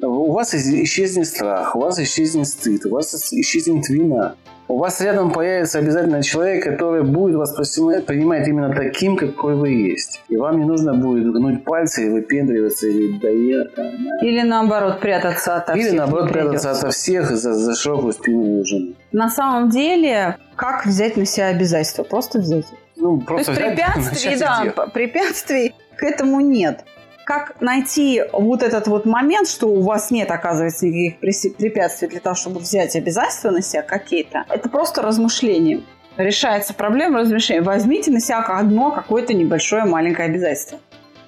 у 0.00 0.32
вас 0.32 0.54
исчезнет 0.54 1.26
страх, 1.26 1.74
у 1.76 1.80
вас 1.80 1.98
исчезнет 1.98 2.46
стыд, 2.46 2.86
у 2.86 2.90
вас 2.90 3.32
исчезнет 3.32 3.88
вина. 3.88 4.34
У 4.68 4.78
вас 4.78 5.00
рядом 5.00 5.30
появится 5.30 5.78
обязательно 5.78 6.24
человек, 6.24 6.64
который 6.64 7.04
будет 7.04 7.36
вас 7.36 7.52
принимать 7.52 8.48
именно 8.48 8.74
таким, 8.74 9.16
какой 9.16 9.54
вы 9.54 9.68
есть. 9.70 10.22
И 10.28 10.36
вам 10.36 10.58
не 10.58 10.64
нужно 10.64 10.92
будет 10.92 11.32
гнуть 11.32 11.62
пальцы 11.62 12.06
и 12.06 12.10
выпендриваться, 12.10 12.88
или 12.88 13.16
да 13.18 13.28
я. 13.28 14.28
Или 14.28 14.42
наоборот 14.42 14.98
прятаться 14.98 15.56
от 15.56 15.68
всех. 15.68 15.76
Или 15.76 15.96
наоборот 15.96 16.32
прятаться 16.32 16.72
от 16.72 16.92
всех 16.92 17.30
за, 17.30 17.54
за 17.54 17.76
широкую 17.76 18.12
спину 18.12 18.64
жены. 18.64 18.94
На 19.12 19.30
самом 19.30 19.70
деле, 19.70 20.36
как 20.56 20.84
взять 20.84 21.16
на 21.16 21.26
себя 21.26 21.46
обязательства? 21.46 22.02
Просто 22.02 22.40
взять. 22.40 22.66
Ну, 22.96 23.20
просто 23.20 23.54
То 23.54 23.60
есть 23.60 23.76
препятствий, 23.76 24.36
да, 24.36 24.86
препятствий 24.92 25.74
к 25.96 26.02
этому 26.02 26.40
нет 26.40 26.84
как 27.26 27.60
найти 27.60 28.22
вот 28.32 28.62
этот 28.62 28.86
вот 28.86 29.04
момент, 29.04 29.48
что 29.48 29.66
у 29.66 29.82
вас 29.82 30.12
нет, 30.12 30.30
оказывается, 30.30 30.86
никаких 30.86 31.56
препятствий 31.56 32.06
для 32.06 32.20
того, 32.20 32.36
чтобы 32.36 32.60
взять 32.60 32.94
обязательства 32.94 33.50
на 33.50 33.62
себя 33.62 33.82
какие-то, 33.82 34.44
это 34.48 34.68
просто 34.68 35.02
размышление. 35.02 35.82
Решается 36.16 36.72
проблема 36.72 37.18
размышления. 37.18 37.62
Возьмите 37.62 38.12
на 38.12 38.20
себя 38.20 38.42
одно 38.42 38.92
какое-то 38.92 39.34
небольшое 39.34 39.84
маленькое 39.84 40.28
обязательство. 40.28 40.78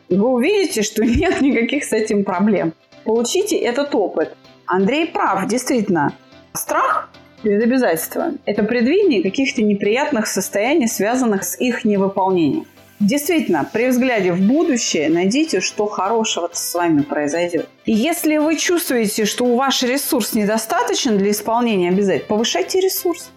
И 0.09 0.15
вы 0.15 0.29
увидите, 0.29 0.83
что 0.83 1.05
нет 1.05 1.41
никаких 1.41 1.83
с 1.83 1.93
этим 1.93 2.25
проблем. 2.25 2.75
Получите 3.03 3.57
этот 3.57 3.93
опыт. 3.97 4.37
Андрей 4.67 5.09
прав, 5.09 5.49
действительно. 5.49 6.13
Страх 6.53 7.11
перед 7.43 7.61
обязательством– 7.61 8.39
это 8.45 8.63
предвидение 8.63 9.21
каких-то 9.21 9.63
неприятных 9.63 10.29
состояний, 10.29 10.87
связанных 10.87 11.43
с 11.43 11.59
их 11.59 11.85
невыполнением. 11.85 12.67
Действительно, 13.01 13.69
при 13.73 13.89
взгляде 13.89 14.33
в 14.33 14.41
будущее 14.41 15.09
найдите, 15.09 15.61
что 15.61 15.87
хорошего 15.87 16.51
с 16.53 16.75
вами 16.75 17.03
произойдет. 17.03 17.69
И 17.85 17.93
если 17.93 18.39
вы 18.39 18.57
чувствуете, 18.57 19.25
что 19.25 19.45
у 19.45 19.57
ваш 19.57 19.83
ресурс 19.83 20.35
недостаточен 20.35 21.17
для 21.17 21.31
исполнения 21.31 21.91
обязательств, 21.91 22.29
повышайте 22.29 22.81
ресурс. 22.81 23.31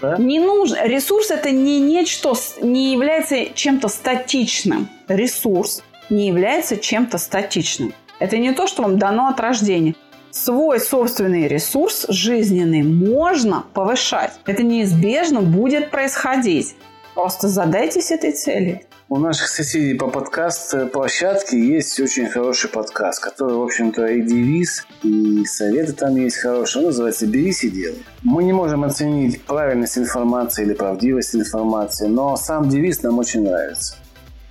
Да? 0.00 0.16
Не 0.16 0.40
нужно. 0.40 0.86
Ресурс 0.86 1.30
это 1.30 1.50
не 1.50 1.80
нечто, 1.80 2.34
не 2.62 2.92
является 2.92 3.52
чем-то 3.54 3.88
статичным. 3.88 4.88
Ресурс 5.06 5.82
не 6.08 6.28
является 6.28 6.78
чем-то 6.78 7.18
статичным. 7.18 7.92
Это 8.18 8.38
не 8.38 8.52
то, 8.52 8.66
что 8.66 8.82
вам 8.82 8.98
дано 8.98 9.28
от 9.28 9.38
рождения. 9.38 9.94
Свой 10.30 10.80
собственный 10.80 11.46
ресурс 11.48 12.06
жизненный 12.08 12.82
можно 12.82 13.64
повышать. 13.74 14.32
Это 14.46 14.62
неизбежно 14.62 15.40
будет 15.40 15.90
происходить. 15.90 16.74
Просто 17.18 17.48
задайтесь 17.48 18.12
этой 18.12 18.30
целью. 18.30 18.78
У 19.08 19.18
наших 19.18 19.48
соседей 19.48 19.94
по 19.94 20.06
подкаст-площадке 20.06 21.58
есть 21.58 21.98
очень 21.98 22.28
хороший 22.28 22.70
подкаст, 22.70 23.20
который, 23.20 23.56
в 23.56 23.62
общем-то, 23.62 24.06
и 24.06 24.22
девиз, 24.22 24.86
и 25.02 25.44
советы 25.44 25.94
там 25.94 26.14
есть 26.14 26.36
хорошие. 26.36 26.82
Он 26.82 26.86
называется 26.90 27.26
«Берись 27.26 27.64
и 27.64 27.70
делай». 27.70 28.04
Мы 28.22 28.44
не 28.44 28.52
можем 28.52 28.84
оценить 28.84 29.42
правильность 29.42 29.98
информации 29.98 30.62
или 30.62 30.74
правдивость 30.74 31.34
информации, 31.34 32.06
но 32.06 32.36
сам 32.36 32.68
девиз 32.68 33.02
нам 33.02 33.18
очень 33.18 33.42
нравится. 33.42 33.96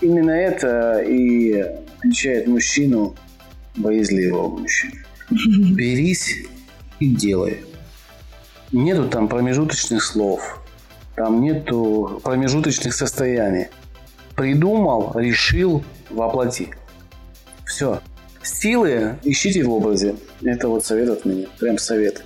Именно 0.02 0.32
это 0.32 1.00
и 1.08 1.54
отличает 2.00 2.48
мужчину 2.48 3.16
боязливого 3.78 4.50
мужчины. 4.50 5.06
Берись 5.30 6.36
и 7.00 7.16
делай. 7.16 7.64
Нету 8.74 9.08
там 9.08 9.30
промежуточных 9.30 10.04
слов. 10.04 10.60
Там 11.18 11.42
нету 11.42 12.22
промежуточных 12.24 12.94
состояний. 12.94 13.70
Придумал, 14.36 15.14
решил, 15.16 15.84
воплоти. 16.12 16.70
Все. 17.66 18.02
Силы 18.44 19.18
ищите 19.24 19.64
в 19.64 19.72
образе. 19.72 20.16
Это 20.44 20.68
вот 20.70 20.86
совет 20.86 21.10
от 21.10 21.26
меня. 21.26 21.48
Прям 21.60 21.80
совет. 21.80 22.24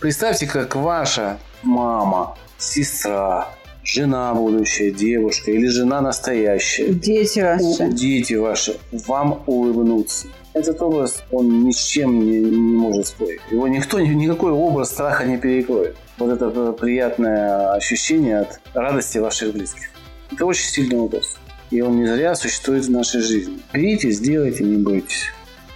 Представьте, 0.00 0.46
как 0.46 0.74
ваша 0.74 1.38
мама, 1.62 2.38
сестра, 2.56 3.48
жена 3.84 4.34
будущая, 4.34 4.90
девушка 4.90 5.50
или 5.50 5.66
жена 5.66 6.00
настоящая. 6.00 6.88
Дети 6.92 7.40
ваши. 7.40 7.92
Дети 7.92 8.34
ваши 8.34 8.76
вам 9.06 9.42
улыбнутся. 9.46 10.28
Этот 10.54 10.82
образ, 10.82 11.22
он 11.30 11.64
ни 11.64 11.70
с 11.70 11.82
чем 11.82 12.26
не, 12.26 12.40
не 12.40 12.76
может 12.76 13.06
спорить. 13.06 13.40
Его 13.50 13.68
никто, 13.68 13.98
никакой 14.00 14.52
образ 14.52 14.90
страха 14.90 15.24
не 15.24 15.38
перекроет. 15.38 15.96
Вот 16.18 16.30
это 16.30 16.72
приятное 16.72 17.72
ощущение 17.72 18.40
от 18.40 18.60
радости 18.74 19.18
ваших 19.18 19.54
близких. 19.54 19.88
Это 20.30 20.44
очень 20.44 20.68
сильный 20.68 20.98
образ. 20.98 21.38
И 21.70 21.80
он 21.80 21.98
не 21.98 22.06
зря 22.06 22.34
существует 22.34 22.84
в 22.84 22.90
нашей 22.90 23.22
жизни. 23.22 23.58
Берите, 23.72 24.10
сделайте, 24.10 24.62
не 24.62 24.76
бойтесь. 24.76 25.24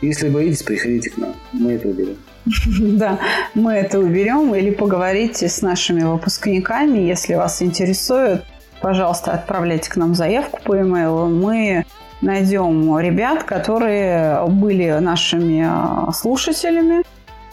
Если 0.03 0.29
боитесь, 0.29 0.62
приходите 0.62 1.09
к 1.09 1.16
нам. 1.16 1.35
Мы 1.53 1.73
это 1.73 1.88
уберем. 1.88 2.19
Да, 2.81 3.19
мы 3.55 3.73
это 3.73 3.99
уберем. 3.99 4.55
Или 4.55 4.71
поговорите 4.71 5.49
с 5.49 5.63
нашими 5.63 6.03
выпускниками, 6.03 6.99
если 6.99 7.35
вас 7.35 7.63
интересует. 7.63 8.45
Пожалуйста, 8.81 9.33
отправляйте 9.33 9.91
к 9.91 9.97
нам 9.97 10.15
заявку 10.15 10.61
по 10.63 10.75
e-mail. 10.75 11.29
Мы 11.29 11.85
найдем 12.21 12.99
ребят, 12.99 13.43
которые 13.45 14.47
были 14.49 14.91
нашими 15.01 15.65
а, 15.67 16.13
слушателями, 16.13 17.03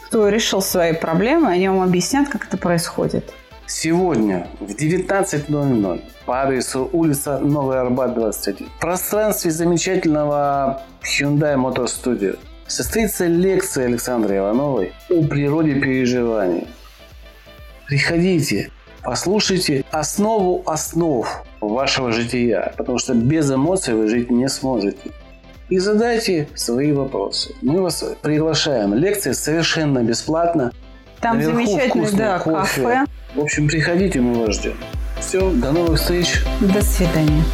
кто 0.06 0.28
решил 0.28 0.62
свои 0.62 0.92
проблемы, 0.92 1.48
они 1.50 1.68
вам 1.68 1.82
объяснят, 1.82 2.28
как 2.28 2.46
это 2.46 2.56
происходит. 2.56 3.32
Сегодня 3.66 4.46
в 4.60 4.70
19.00 4.70 6.02
по 6.26 6.42
адресу 6.42 6.88
улица 6.92 7.38
Новый 7.38 7.80
Арбат, 7.80 8.14
21 8.14 8.68
в 8.68 8.80
пространстве 8.80 9.50
замечательного 9.50 10.82
Hyundai 11.02 11.56
Motor 11.56 11.86
Studio 11.86 12.38
состоится 12.74 13.26
лекция 13.26 13.86
Александры 13.86 14.38
Ивановой 14.38 14.92
о 15.08 15.22
природе 15.22 15.76
переживаний. 15.76 16.66
Приходите, 17.86 18.70
послушайте 19.02 19.84
основу 19.92 20.62
основ 20.66 21.44
вашего 21.60 22.10
жития, 22.10 22.74
потому 22.76 22.98
что 22.98 23.14
без 23.14 23.50
эмоций 23.52 23.94
вы 23.94 24.08
жить 24.08 24.30
не 24.30 24.48
сможете. 24.48 25.12
И 25.68 25.78
задайте 25.78 26.48
свои 26.54 26.92
вопросы. 26.92 27.54
Мы 27.62 27.80
вас 27.80 28.04
приглашаем. 28.22 28.92
Лекция 28.94 29.34
совершенно 29.34 30.00
бесплатно. 30.02 30.72
Там 31.20 31.38
Наверху 31.38 31.66
замечательный, 31.66 32.12
да, 32.12 32.38
кофе. 32.40 32.56
кафе. 32.82 33.04
В 33.34 33.40
общем, 33.40 33.68
приходите, 33.68 34.20
мы 34.20 34.44
вас 34.44 34.56
ждем. 34.56 34.74
Все, 35.20 35.48
до 35.50 35.70
новых 35.72 35.98
встреч. 35.98 36.42
До 36.60 36.82
свидания. 36.82 37.44